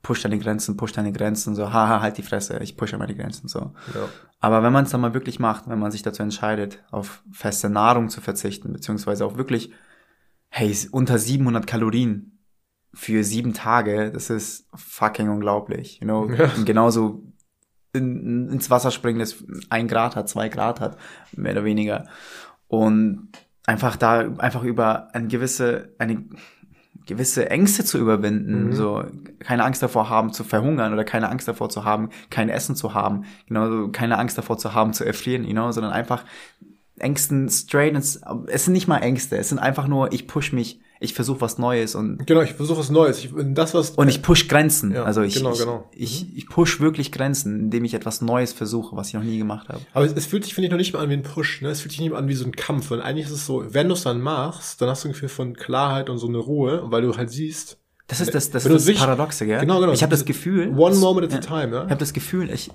Push 0.01 0.23
deine 0.23 0.39
Grenzen, 0.39 0.75
push 0.75 0.91
deine 0.91 1.13
Grenzen, 1.13 1.55
so, 1.55 1.71
haha, 1.71 2.01
halt 2.01 2.17
die 2.17 2.23
Fresse, 2.23 2.59
ich 2.59 2.75
pushe 2.75 2.97
meine 2.97 3.15
Grenzen, 3.15 3.47
so. 3.47 3.73
Ja. 3.93 4.09
Aber 4.39 4.63
wenn 4.63 4.73
man 4.73 4.85
es 4.85 4.91
dann 4.91 5.01
mal 5.01 5.13
wirklich 5.13 5.39
macht, 5.39 5.69
wenn 5.69 5.79
man 5.79 5.91
sich 5.91 6.01
dazu 6.01 6.23
entscheidet, 6.23 6.83
auf 6.91 7.23
feste 7.31 7.69
Nahrung 7.69 8.09
zu 8.09 8.19
verzichten, 8.19 8.73
beziehungsweise 8.73 9.25
auch 9.25 9.37
wirklich, 9.37 9.71
hey, 10.49 10.75
unter 10.91 11.17
700 11.17 11.67
Kalorien 11.67 12.38
für 12.93 13.23
sieben 13.23 13.53
Tage, 13.53 14.11
das 14.11 14.29
ist 14.29 14.67
fucking 14.73 15.29
unglaublich, 15.29 15.99
you 16.01 16.05
know? 16.05 16.29
Ja. 16.29 16.49
Und 16.57 16.65
genauso 16.65 17.23
in, 17.93 18.49
ins 18.49 18.69
Wasser 18.69 18.91
springen, 18.91 19.19
das 19.19 19.43
ein 19.69 19.87
Grad 19.87 20.15
hat, 20.15 20.29
zwei 20.29 20.49
Grad 20.49 20.79
hat, 20.79 20.97
mehr 21.35 21.53
oder 21.53 21.63
weniger. 21.65 22.05
Und 22.67 23.29
einfach 23.65 23.95
da, 23.95 24.19
einfach 24.37 24.63
über 24.63 25.13
eine 25.13 25.27
gewisse, 25.27 25.93
eine 25.97 26.23
gewisse 27.05 27.49
Ängste 27.49 27.83
zu 27.83 27.97
überwinden, 27.97 28.67
Mhm. 28.67 28.73
so 28.73 29.03
keine 29.39 29.63
Angst 29.63 29.81
davor 29.81 30.09
haben 30.09 30.31
zu 30.33 30.43
verhungern 30.43 30.93
oder 30.93 31.03
keine 31.03 31.29
Angst 31.29 31.47
davor 31.47 31.69
zu 31.69 31.83
haben, 31.83 32.09
kein 32.29 32.49
Essen 32.49 32.75
zu 32.75 32.93
haben, 32.93 33.25
genauso 33.47 33.89
keine 33.89 34.17
Angst 34.19 34.37
davor 34.37 34.57
zu 34.59 34.73
haben 34.75 34.93
zu 34.93 35.03
erfrieren, 35.05 35.43
you 35.43 35.53
know, 35.53 35.71
sondern 35.71 35.91
einfach 35.93 36.23
Ängsten 36.99 37.49
straight 37.49 37.95
ins, 37.95 38.21
es 38.47 38.65
sind 38.65 38.73
nicht 38.73 38.87
mal 38.87 38.97
Ängste, 38.99 39.37
es 39.37 39.49
sind 39.49 39.59
einfach 39.59 39.87
nur, 39.87 40.11
ich 40.13 40.27
push 40.27 40.51
mich, 40.53 40.81
ich 41.01 41.13
versuche 41.13 41.39
was 41.41 41.57
Neues 41.57 41.95
und 41.95 42.25
Genau, 42.27 42.41
ich 42.41 42.53
versuche 42.53 42.79
was 42.79 42.89
Neues. 42.89 43.23
Ich, 43.23 43.31
das, 43.53 43.73
was, 43.73 43.91
und 43.91 44.09
ich 44.09 44.21
push 44.21 44.47
Grenzen. 44.49 44.91
Ja, 44.91 45.03
also 45.03 45.21
ich, 45.21 45.35
genau, 45.35 45.53
ich, 45.53 45.59
genau. 45.59 45.89
ich, 45.93 46.35
ich 46.37 46.47
push 46.49 46.81
wirklich 46.81 47.11
Grenzen, 47.11 47.57
indem 47.59 47.85
ich 47.85 47.93
etwas 47.93 48.21
Neues 48.21 48.51
versuche, 48.51 48.95
was 48.97 49.07
ich 49.07 49.13
noch 49.13 49.23
nie 49.23 49.37
gemacht 49.37 49.69
habe. 49.69 49.79
aber 49.93 50.05
es, 50.05 50.11
es 50.13 50.25
fühlt 50.25 50.43
sich, 50.43 50.53
finde 50.53 50.65
ich, 50.67 50.71
noch 50.71 50.77
nicht 50.77 50.93
mal 50.93 50.99
an 51.01 51.09
wie 51.09 51.13
ein 51.13 51.23
Push, 51.23 51.61
ne? 51.61 51.69
Es 51.69 51.79
fühlt 51.81 51.91
sich 51.93 52.01
nicht 52.01 52.11
mal 52.11 52.17
an 52.17 52.27
wie 52.27 52.33
so 52.33 52.43
ein 52.45 52.51
Kampf. 52.51 52.91
Und 52.91 52.99
eigentlich 52.99 53.27
ist 53.27 53.31
es 53.31 53.45
so, 53.45 53.63
wenn 53.73 53.87
du 53.87 53.93
es 53.93 54.03
dann 54.03 54.19
machst, 54.19 54.81
dann 54.81 54.89
hast 54.89 55.03
du 55.05 55.07
ein 55.07 55.13
Gefühl 55.13 55.29
von 55.29 55.53
Klarheit 55.53 56.09
und 56.09 56.17
so 56.17 56.27
eine 56.27 56.37
Ruhe, 56.37 56.81
weil 56.91 57.01
du 57.01 57.15
halt 57.15 57.29
siehst, 57.31 57.77
Das 58.07 58.19
ist 58.19 58.35
das, 58.35 58.49
das, 58.51 58.65
ist 58.65 58.73
das 58.73 58.83
sich- 58.83 58.97
Paradoxe, 58.99 59.45
gell? 59.45 59.61
Genau, 59.61 59.79
genau. 59.79 59.93
Ich 59.93 60.03
habe 60.03 60.11
das 60.11 60.25
Gefühl, 60.25 60.73
one 60.77 60.95
moment 60.97 61.31
at 61.33 61.49
a 61.49 61.61
time, 61.61 61.73
ja? 61.75 61.83
Ich 61.85 61.91
habe 61.91 61.99
das 61.99 62.11
Gefühl, 62.11 62.49
ich, 62.49 62.71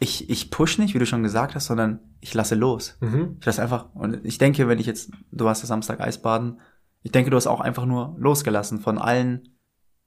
ich, 0.00 0.28
ich 0.28 0.50
push 0.50 0.78
nicht, 0.78 0.94
wie 0.94 0.98
du 0.98 1.06
schon 1.06 1.22
gesagt 1.22 1.54
hast, 1.54 1.66
sondern 1.66 2.00
ich 2.20 2.34
lasse 2.34 2.56
los. 2.56 2.96
Mhm. 3.00 3.36
Ich 3.38 3.46
lasse 3.46 3.62
einfach, 3.62 3.94
und 3.94 4.24
ich 4.24 4.38
denke, 4.38 4.66
wenn 4.66 4.80
ich 4.80 4.86
jetzt, 4.86 5.10
du 5.30 5.44
warst 5.44 5.62
ja 5.62 5.68
Samstag 5.68 6.00
Eisbaden, 6.00 6.58
ich 7.02 7.12
denke, 7.12 7.30
du 7.30 7.36
hast 7.36 7.46
auch 7.46 7.60
einfach 7.60 7.86
nur 7.86 8.14
losgelassen 8.18 8.80
von 8.80 8.98
allen, 8.98 9.56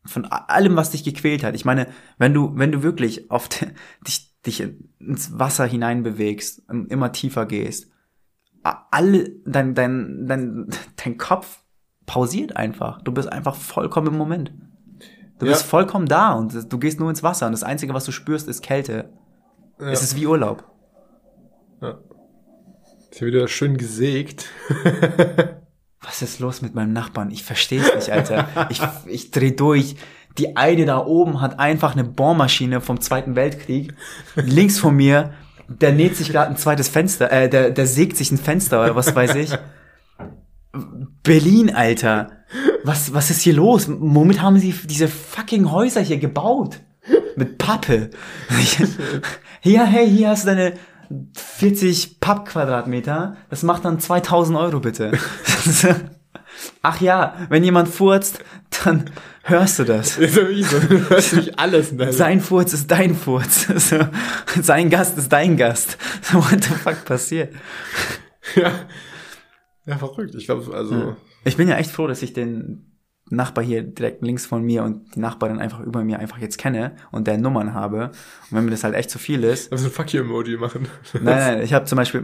von 0.06 0.26
allem, 0.26 0.76
was 0.76 0.92
dich 0.92 1.04
gequält 1.04 1.44
hat. 1.44 1.56
Ich 1.56 1.66
meine, 1.66 1.88
wenn 2.18 2.34
du, 2.34 2.52
wenn 2.56 2.72
du 2.72 2.84
wirklich 2.84 3.32
auf 3.32 3.48
dich, 4.08 4.36
dich 4.46 4.62
ins 5.00 5.38
Wasser 5.40 5.66
hineinbewegst, 5.66 6.68
und 6.70 6.92
immer 6.92 7.12
tiefer 7.12 7.46
gehst, 7.46 7.90
alle, 8.92 9.30
dein, 9.46 9.74
dein, 9.76 10.26
dein, 10.28 10.68
dein 11.04 11.18
Kopf 11.18 11.64
pausiert 12.06 12.56
einfach. 12.58 13.02
Du 13.02 13.12
bist 13.12 13.32
einfach 13.32 13.56
vollkommen 13.56 14.08
im 14.08 14.18
Moment. 14.18 14.54
Du 15.40 15.46
Ja. 15.48 15.54
bist 15.54 15.66
vollkommen 15.66 16.06
da 16.08 16.34
und 16.34 16.72
du 16.72 16.78
gehst 16.78 17.00
nur 17.00 17.10
ins 17.10 17.24
Wasser 17.24 17.46
und 17.48 17.54
das 17.54 17.64
Einzige, 17.64 17.94
was 17.94 18.06
du 18.06 18.12
spürst, 18.12 18.48
ist 18.48 18.62
Kälte. 18.62 19.10
Ja. 19.80 19.88
Es 19.88 20.04
ist 20.04 20.16
wie 20.16 20.28
Urlaub. 20.28 20.64
ja. 21.82 21.98
Ist 23.10 23.20
ja 23.22 23.28
wieder 23.28 23.48
schön 23.48 23.78
gesägt. 23.78 24.50
Was 26.04 26.22
ist 26.22 26.39
los 26.39 26.62
mit 26.62 26.76
meinem 26.76 26.94
Nachbarn? 26.94 27.32
Ich 27.32 27.44
verstehe 27.44 27.82
es 27.82 27.96
nicht, 27.96 28.10
Alter. 28.10 28.48
Ich, 28.70 28.82
ich 29.08 29.32
dreh 29.32 29.52
durch. 29.52 29.96
Die 30.38 30.58
eine 30.58 30.86
da 30.86 31.06
oben 31.06 31.42
hat 31.42 31.60
einfach 31.60 31.94
eine 31.94 32.04
Bohrmaschine 32.04 32.82
vom 32.82 33.00
Zweiten 33.00 33.36
Weltkrieg. 33.36 33.94
Links 34.36 34.80
von 34.80 34.96
mir, 34.96 35.34
der 35.68 35.94
näht 35.94 36.18
sich 36.18 36.30
gerade 36.30 36.50
ein 36.50 36.58
zweites 36.58 36.89
Fenster, 36.89 37.32
äh, 37.32 37.50
der, 37.50 37.70
der 37.70 37.88
sägt 37.88 38.18
sich 38.18 38.32
ein 38.32 38.38
Fenster 38.38 38.84
oder 38.84 38.96
was 38.96 39.16
weiß 39.16 39.36
ich. 39.36 39.52
Berlin, 41.24 41.74
Alter. 41.74 42.32
Was, 42.84 43.13
was 43.13 43.30
ist 43.30 43.42
hier 43.42 43.54
los? 43.54 43.88
Womit 43.88 44.42
haben 44.42 44.58
sie 44.60 44.74
diese 44.86 45.08
fucking 45.08 45.72
Häuser 45.72 46.02
hier 46.02 46.18
gebaut? 46.18 46.82
Mit 47.36 47.58
Pappe. 47.58 48.10
ja, 49.63 49.84
hey, 49.86 50.10
hier 50.10 50.30
hast 50.30 50.44
du 50.44 50.48
deine 50.48 50.74
40 51.36 52.19
Pappquadratmeter. 52.19 53.38
Das 53.49 53.63
macht 53.63 53.86
dann 53.86 53.99
2000 53.99 54.58
Euro 54.58 54.80
bitte. 54.80 55.12
Ach 56.82 57.02
ja, 57.02 57.36
wenn 57.49 57.63
jemand 57.63 57.89
furzt, 57.89 58.39
dann 58.84 59.10
hörst 59.43 59.80
du 59.80 59.84
das. 59.84 60.17
Ist 60.17 60.36
ja 60.38 60.41
wirklich 60.43 60.67
so, 60.67 60.80
du 60.80 61.10
hörst 61.10 61.34
nicht 61.34 61.60
alles 61.60 61.95
deinem 61.95 62.12
Sein 62.12 62.41
Furz 62.41 62.73
ist 62.73 62.89
dein 62.91 63.15
Furz. 63.15 63.67
So, 63.78 63.99
sein 64.62 64.89
Gast 64.89 65.17
ist 65.17 65.32
dein 65.32 65.58
Gast. 65.58 65.97
So, 66.21 66.38
what 66.38 66.63
the 66.63 66.73
fuck 66.73 67.04
passiert? 67.06 67.54
Ja. 68.56 68.71
ja, 69.86 69.97
verrückt. 69.97 70.36
Ich 70.36 70.45
glaube, 70.45 70.73
also, 70.76 71.15
Ich 71.43 71.58
bin 71.58 71.67
ja 71.67 71.78
echt 71.78 71.91
froh, 71.91 72.08
dass 72.08 72.21
ich 72.21 72.34
den 72.34 72.93
Nachbar 73.36 73.63
hier 73.63 73.84
direkt 73.84 74.22
links 74.22 74.46
von 74.46 74.63
mir 74.63 74.84
und 74.84 75.15
die 75.15 75.19
Nachbarin 75.19 75.60
einfach 75.60 75.80
über 75.80 76.04
mir 76.04 76.19
einfach 76.19 76.38
jetzt 76.38 76.58
kenne 76.58 76.96
und 77.12 77.28
der 77.28 77.38
Nummern 77.38 77.74
habe. 77.74 78.12
Und 78.50 78.58
wenn 78.58 78.65
mir 78.65 78.72
das 78.72 78.84
halt 78.84 78.96
echt 78.96 79.10
zu 79.10 79.19
viel 79.19 79.43
ist. 79.43 79.72
wir 79.72 79.78
ein 79.78 79.91
Fuck 79.91 80.13
you-Emoji 80.13 80.58
machen. 80.58 80.88
Nein, 81.13 81.24
nein, 81.24 81.62
ich 81.62 81.74
habe 81.74 81.86
zum 81.86 81.98
Beispiel, 81.98 82.24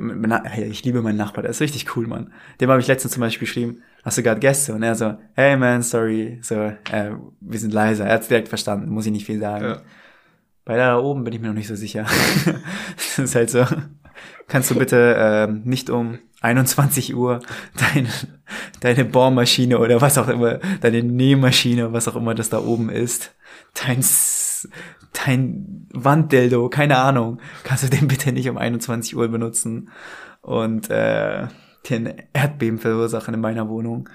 ich 0.70 0.84
liebe 0.84 1.02
meinen 1.02 1.18
Nachbar, 1.18 1.42
der 1.42 1.52
ist 1.52 1.62
richtig 1.62 1.96
cool, 1.96 2.08
Mann. 2.08 2.32
Dem 2.62 2.70
habe 2.70 2.82
ich 2.82 2.88
letztens 2.88 3.14
zum 3.14 3.22
Beispiel 3.22 3.48
geschrieben, 3.48 3.82
hast 4.04 4.18
du 4.18 4.24
gerade 4.24 4.40
Gäste? 4.40 4.74
Und 4.74 4.84
er 4.84 4.96
so, 4.96 5.18
hey 5.34 5.58
man, 5.58 5.82
sorry, 5.82 6.40
so, 6.42 6.56
äh, 6.56 7.12
wir 7.42 7.60
sind 7.60 7.74
leiser. 7.74 8.06
Er 8.06 8.16
hat's 8.16 8.28
direkt 8.28 8.48
verstanden, 8.48 8.90
muss 8.90 9.06
ich 9.06 9.12
nicht 9.12 9.26
viel 9.26 9.40
sagen. 9.40 9.66
Ja. 9.66 9.82
Bei 10.66 10.78
da 10.78 11.00
oben 11.00 11.24
bin 11.24 11.34
ich 11.34 11.40
mir 11.40 11.48
noch 11.48 11.56
nicht 11.56 11.68
so 11.68 11.76
sicher. 11.76 12.06
das 12.96 13.20
ist 13.20 13.36
halt 13.36 13.50
so. 13.50 13.66
Kannst 14.48 14.70
du 14.70 14.76
bitte 14.76 15.16
ähm, 15.18 15.62
nicht 15.64 15.90
um 15.90 16.20
21 16.42 17.16
Uhr 17.16 17.42
deine, 17.76 18.10
deine 18.80 19.06
Bohrmaschine 19.06 19.80
oder 19.80 20.02
was 20.02 20.18
auch 20.18 20.28
immer, 20.28 20.60
deine 20.82 21.04
Nähmaschine, 21.04 21.94
was 21.94 22.08
auch 22.08 22.16
immer 22.16 22.36
das 22.36 22.50
da 22.50 22.60
oben 22.60 22.90
ist, 22.90 23.36
dein, 23.86 24.04
dein 25.26 25.88
Wanddildo, 25.94 26.70
keine 26.70 26.98
Ahnung, 26.98 27.40
kannst 27.64 27.84
du 27.84 27.90
den 27.90 28.08
bitte 28.08 28.32
nicht 28.32 28.50
um 28.50 28.58
21 28.58 29.16
Uhr 29.16 29.28
benutzen? 29.28 29.90
Und 30.42 30.90
äh, 30.90 31.48
den 31.90 32.14
Erdbeben 32.34 32.80
verursachen 32.80 33.34
in 33.34 33.42
meiner 33.42 33.70
Wohnung. 33.70 34.10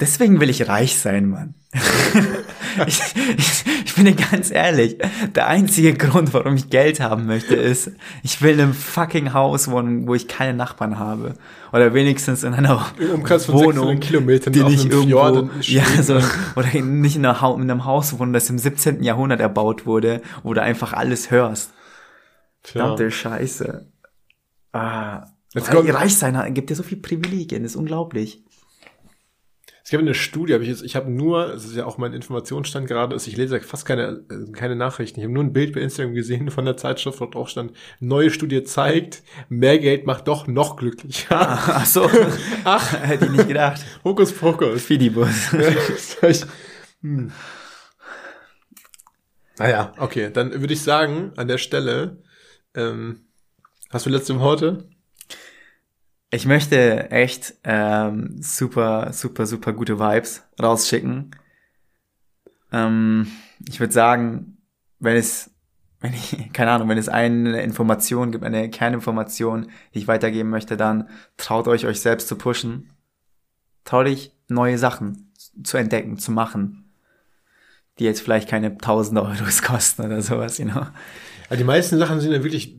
Deswegen 0.00 0.40
will 0.40 0.50
ich 0.50 0.68
reich 0.68 0.98
sein, 0.98 1.28
Mann. 1.28 1.54
ich, 2.86 3.00
ich, 3.36 3.64
ich 3.84 3.94
bin 3.94 4.06
dir 4.06 4.14
ganz 4.14 4.50
ehrlich, 4.50 4.98
der 5.34 5.46
einzige 5.46 5.94
Grund, 5.94 6.34
warum 6.34 6.56
ich 6.56 6.68
Geld 6.68 6.98
haben 7.00 7.26
möchte, 7.26 7.54
ist, 7.54 7.92
ich 8.24 8.42
will 8.42 8.54
in 8.54 8.60
einem 8.60 8.74
fucking 8.74 9.32
Haus 9.32 9.70
wohnen, 9.70 10.08
wo 10.08 10.14
ich 10.14 10.26
keine 10.26 10.54
Nachbarn 10.54 10.98
habe. 10.98 11.34
Oder 11.72 11.94
wenigstens 11.94 12.42
in 12.42 12.54
einer 12.54 12.86
Im 12.98 13.10
Umkreis 13.10 13.46
von 13.46 13.54
Wohnung, 13.54 13.86
600 13.88 14.00
Kilometern 14.00 14.52
die 14.52 14.64
nicht 14.64 14.90
irgendwo, 14.90 15.48
ja, 15.60 15.84
so, 16.02 16.20
oder 16.56 16.68
nicht 16.80 17.16
in, 17.16 17.24
einer, 17.24 17.54
in 17.54 17.62
einem 17.62 17.84
Haus 17.84 18.18
wohnen, 18.18 18.32
das 18.32 18.50
im 18.50 18.58
17. 18.58 19.02
Jahrhundert 19.02 19.40
erbaut 19.40 19.86
wurde, 19.86 20.22
wo 20.42 20.54
du 20.54 20.62
einfach 20.62 20.92
alles 20.92 21.30
hörst. 21.30 21.72
Verdammte 22.62 23.10
Scheiße. 23.10 23.92
Ah, 24.72 25.26
Jetzt 25.54 25.70
kommt- 25.70 25.92
reich 25.94 26.16
sein 26.16 26.54
gibt 26.54 26.70
dir 26.70 26.74
so 26.74 26.82
viel 26.82 26.98
Privilegien, 26.98 27.64
ist 27.64 27.76
unglaublich. 27.76 28.43
Es 29.84 29.90
gab 29.90 30.00
eine 30.00 30.14
Studie, 30.14 30.54
habe 30.54 30.62
ich 30.62 30.70
jetzt, 30.70 30.82
ich 30.82 30.96
habe 30.96 31.10
nur, 31.10 31.52
es 31.52 31.66
ist 31.66 31.76
ja 31.76 31.84
auch 31.84 31.98
mein 31.98 32.14
Informationsstand 32.14 32.88
gerade, 32.88 33.14
ist, 33.14 33.26
ich 33.26 33.36
lese 33.36 33.60
fast 33.60 33.84
keine, 33.84 34.24
äh, 34.30 34.50
keine 34.52 34.76
Nachrichten. 34.76 35.20
Ich 35.20 35.24
habe 35.24 35.34
nur 35.34 35.44
ein 35.44 35.52
Bild 35.52 35.74
bei 35.74 35.80
Instagram 35.80 36.14
gesehen 36.14 36.50
von 36.50 36.64
der 36.64 36.78
Zeitschrift, 36.78 37.20
wo 37.20 37.26
drauf 37.26 37.50
stand, 37.50 37.72
neue 38.00 38.30
Studie 38.30 38.64
zeigt, 38.64 39.22
mehr 39.50 39.78
Geld 39.78 40.06
macht 40.06 40.26
doch 40.26 40.46
noch 40.46 40.76
glücklicher. 40.76 41.36
Ach 41.38 41.84
so. 41.84 42.08
Ach, 42.64 42.92
hätte 43.02 43.26
ich 43.26 43.32
nicht 43.32 43.46
gedacht. 43.46 43.84
Hokus 44.02 44.32
Pokus. 44.32 44.82
Fidibus. 44.82 45.52
hm. 47.02 47.30
Naja, 49.58 49.92
okay, 49.98 50.30
dann 50.32 50.62
würde 50.62 50.72
ich 50.72 50.82
sagen, 50.82 51.32
an 51.36 51.46
der 51.46 51.58
Stelle, 51.58 52.22
ähm, 52.74 53.26
hast 53.90 54.06
du 54.06 54.10
letzte 54.10 54.40
Worte? 54.40 54.88
Ich 56.34 56.46
möchte 56.46 57.12
echt 57.12 57.54
ähm, 57.62 58.42
super, 58.42 59.12
super, 59.12 59.46
super 59.46 59.72
gute 59.72 60.00
Vibes 60.00 60.42
rausschicken. 60.60 61.30
Ähm, 62.72 63.28
ich 63.68 63.78
würde 63.78 63.92
sagen, 63.92 64.58
wenn 64.98 65.16
es, 65.16 65.52
wenn 66.00 66.12
ich, 66.12 66.36
keine 66.52 66.72
Ahnung, 66.72 66.88
wenn 66.88 66.98
es 66.98 67.08
eine 67.08 67.62
Information 67.62 68.32
gibt, 68.32 68.42
eine 68.42 68.68
Kerninformation, 68.68 69.70
die 69.94 70.00
ich 70.00 70.08
weitergeben 70.08 70.50
möchte, 70.50 70.76
dann 70.76 71.08
traut 71.36 71.68
euch, 71.68 71.86
euch 71.86 72.00
selbst 72.00 72.26
zu 72.26 72.34
pushen. 72.34 72.90
Traut 73.84 74.06
euch, 74.08 74.32
neue 74.48 74.76
Sachen 74.76 75.30
zu 75.62 75.76
entdecken, 75.76 76.18
zu 76.18 76.32
machen, 76.32 76.92
die 78.00 78.04
jetzt 78.04 78.22
vielleicht 78.22 78.48
keine 78.48 78.76
tausende 78.76 79.22
Euros 79.22 79.62
kosten 79.62 80.02
oder 80.02 80.20
sowas, 80.20 80.58
you 80.58 80.64
know. 80.64 80.84
Ja, 81.48 81.56
die 81.56 81.62
meisten 81.62 81.96
Sachen 81.96 82.18
sind 82.18 82.32
ja 82.32 82.42
wirklich, 82.42 82.76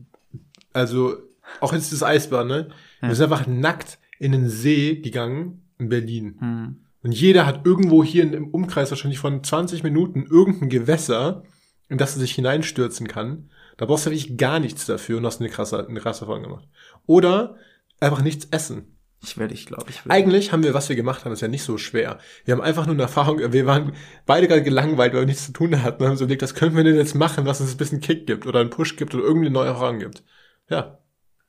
also 0.74 1.16
auch 1.60 1.72
jetzt 1.72 1.92
das 1.92 2.02
Eisbahn, 2.02 2.46
ne? 2.46 2.68
Wir 3.00 3.14
sind 3.14 3.30
einfach 3.30 3.46
nackt 3.46 3.98
in 4.18 4.32
den 4.32 4.48
See 4.48 4.96
gegangen 4.96 5.62
in 5.78 5.88
Berlin. 5.88 6.36
Hm. 6.38 6.76
Und 7.02 7.12
jeder 7.12 7.46
hat 7.46 7.64
irgendwo 7.64 8.02
hier 8.02 8.22
im 8.24 8.48
Umkreis 8.48 8.90
wahrscheinlich 8.90 9.20
von 9.20 9.44
20 9.44 9.82
Minuten 9.82 10.26
irgendein 10.28 10.68
Gewässer, 10.68 11.44
in 11.88 11.98
das 11.98 12.16
er 12.16 12.20
sich 12.20 12.34
hineinstürzen 12.34 13.06
kann. 13.06 13.50
Da 13.76 13.86
brauchst 13.86 14.06
du 14.06 14.10
wirklich 14.10 14.36
gar 14.36 14.58
nichts 14.58 14.86
dafür 14.86 15.18
und 15.18 15.26
hast 15.26 15.40
eine 15.40 15.50
krasse, 15.50 15.86
eine 15.86 16.00
krasse 16.00 16.22
Erfahrung 16.22 16.42
gemacht. 16.42 16.68
Oder 17.06 17.56
einfach 18.00 18.22
nichts 18.22 18.48
essen. 18.50 18.96
Ich 19.22 19.38
werde, 19.38 19.54
ich 19.54 19.66
glaube, 19.66 19.86
ich 19.88 20.04
will. 20.04 20.12
Eigentlich 20.12 20.52
haben 20.52 20.62
wir, 20.62 20.74
was 20.74 20.88
wir 20.88 20.96
gemacht 20.96 21.24
haben, 21.24 21.32
ist 21.32 21.40
ja 21.40 21.48
nicht 21.48 21.62
so 21.62 21.78
schwer. 21.78 22.18
Wir 22.44 22.54
haben 22.54 22.60
einfach 22.60 22.86
nur 22.86 22.94
eine 22.94 23.02
Erfahrung, 23.02 23.40
wir 23.52 23.66
waren 23.66 23.92
beide 24.24 24.46
gerade 24.46 24.62
gelangweilt, 24.62 25.12
weil 25.12 25.20
wir 25.20 25.26
nichts 25.26 25.46
zu 25.46 25.52
tun 25.52 25.82
hatten 25.82 26.02
und 26.02 26.08
haben 26.08 26.16
so 26.16 26.24
überlegt, 26.24 26.42
was 26.42 26.54
können 26.54 26.76
wir 26.76 26.84
denn 26.84 26.96
jetzt 26.96 27.14
machen, 27.14 27.46
was 27.46 27.60
uns 27.60 27.72
ein 27.72 27.76
bisschen 27.76 28.00
Kick 28.00 28.26
gibt 28.26 28.46
oder 28.46 28.60
einen 28.60 28.70
Push 28.70 28.96
gibt 28.96 29.14
oder 29.14 29.24
irgendeine 29.24 29.52
neue 29.52 29.68
Erfahrung 29.68 29.98
gibt. 29.98 30.22
Ja. 30.68 30.98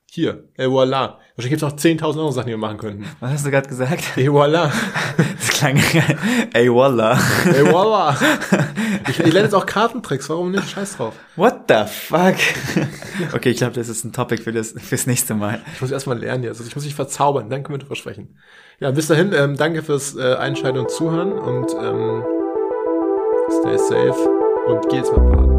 Hier. 0.09 0.45
Et 0.57 0.67
voilà. 0.67 1.17
Wahrscheinlich 1.35 1.59
gibt 1.59 1.61
es 1.61 1.69
noch 1.69 1.75
10.000 1.75 2.09
andere 2.11 2.31
Sachen, 2.33 2.47
die 2.47 2.53
wir 2.53 2.57
machen 2.57 2.77
könnten. 2.77 3.05
Was 3.19 3.31
hast 3.31 3.45
du 3.45 3.51
gerade 3.51 3.67
gesagt? 3.67 4.17
Et 4.17 4.29
voilà. 4.29 4.71
Das 5.17 5.49
klang, 5.49 5.79
ey, 6.53 6.71
wallah. 6.71 7.17
Et 7.45 7.65
voilà. 7.67 8.15
Ich, 9.09 9.19
ich 9.19 9.33
lerne 9.33 9.47
jetzt 9.47 9.53
auch 9.55 9.65
Kartentricks, 9.65 10.29
warum 10.29 10.51
nicht? 10.51 10.69
Scheiß 10.69 10.97
drauf. 10.97 11.13
What 11.35 11.61
the 11.67 11.83
fuck? 11.87 12.35
Okay, 13.33 13.49
ich 13.49 13.57
glaube, 13.57 13.73
das 13.73 13.89
ist 13.89 14.03
ein 14.03 14.13
Topic 14.13 14.43
für 14.43 14.51
das, 14.51 14.73
fürs 14.77 15.07
nächste 15.07 15.33
Mal. 15.33 15.61
Ich 15.73 15.81
muss 15.81 15.91
erstmal 15.91 16.19
lernen 16.19 16.43
jetzt. 16.43 16.59
Also 16.59 16.69
ich 16.69 16.75
muss 16.75 16.85
mich 16.85 16.95
verzaubern, 16.95 17.49
dann 17.49 17.63
können 17.63 17.79
wir 17.79 17.83
drüber 17.83 17.95
sprechen. 17.95 18.37
Ja, 18.79 18.91
bis 18.91 19.07
dahin, 19.07 19.33
ähm, 19.33 19.57
danke 19.57 19.81
fürs 19.81 20.15
äh, 20.15 20.35
Einschalten 20.35 20.77
und 20.79 20.91
Zuhören 20.91 21.33
und 21.33 21.73
ähm, 21.73 22.23
stay 23.49 23.77
safe 23.77 24.29
und 24.67 24.89
geh 24.89 24.97
jetzt 24.97 25.11
mal 25.11 25.21
baden. 25.21 25.56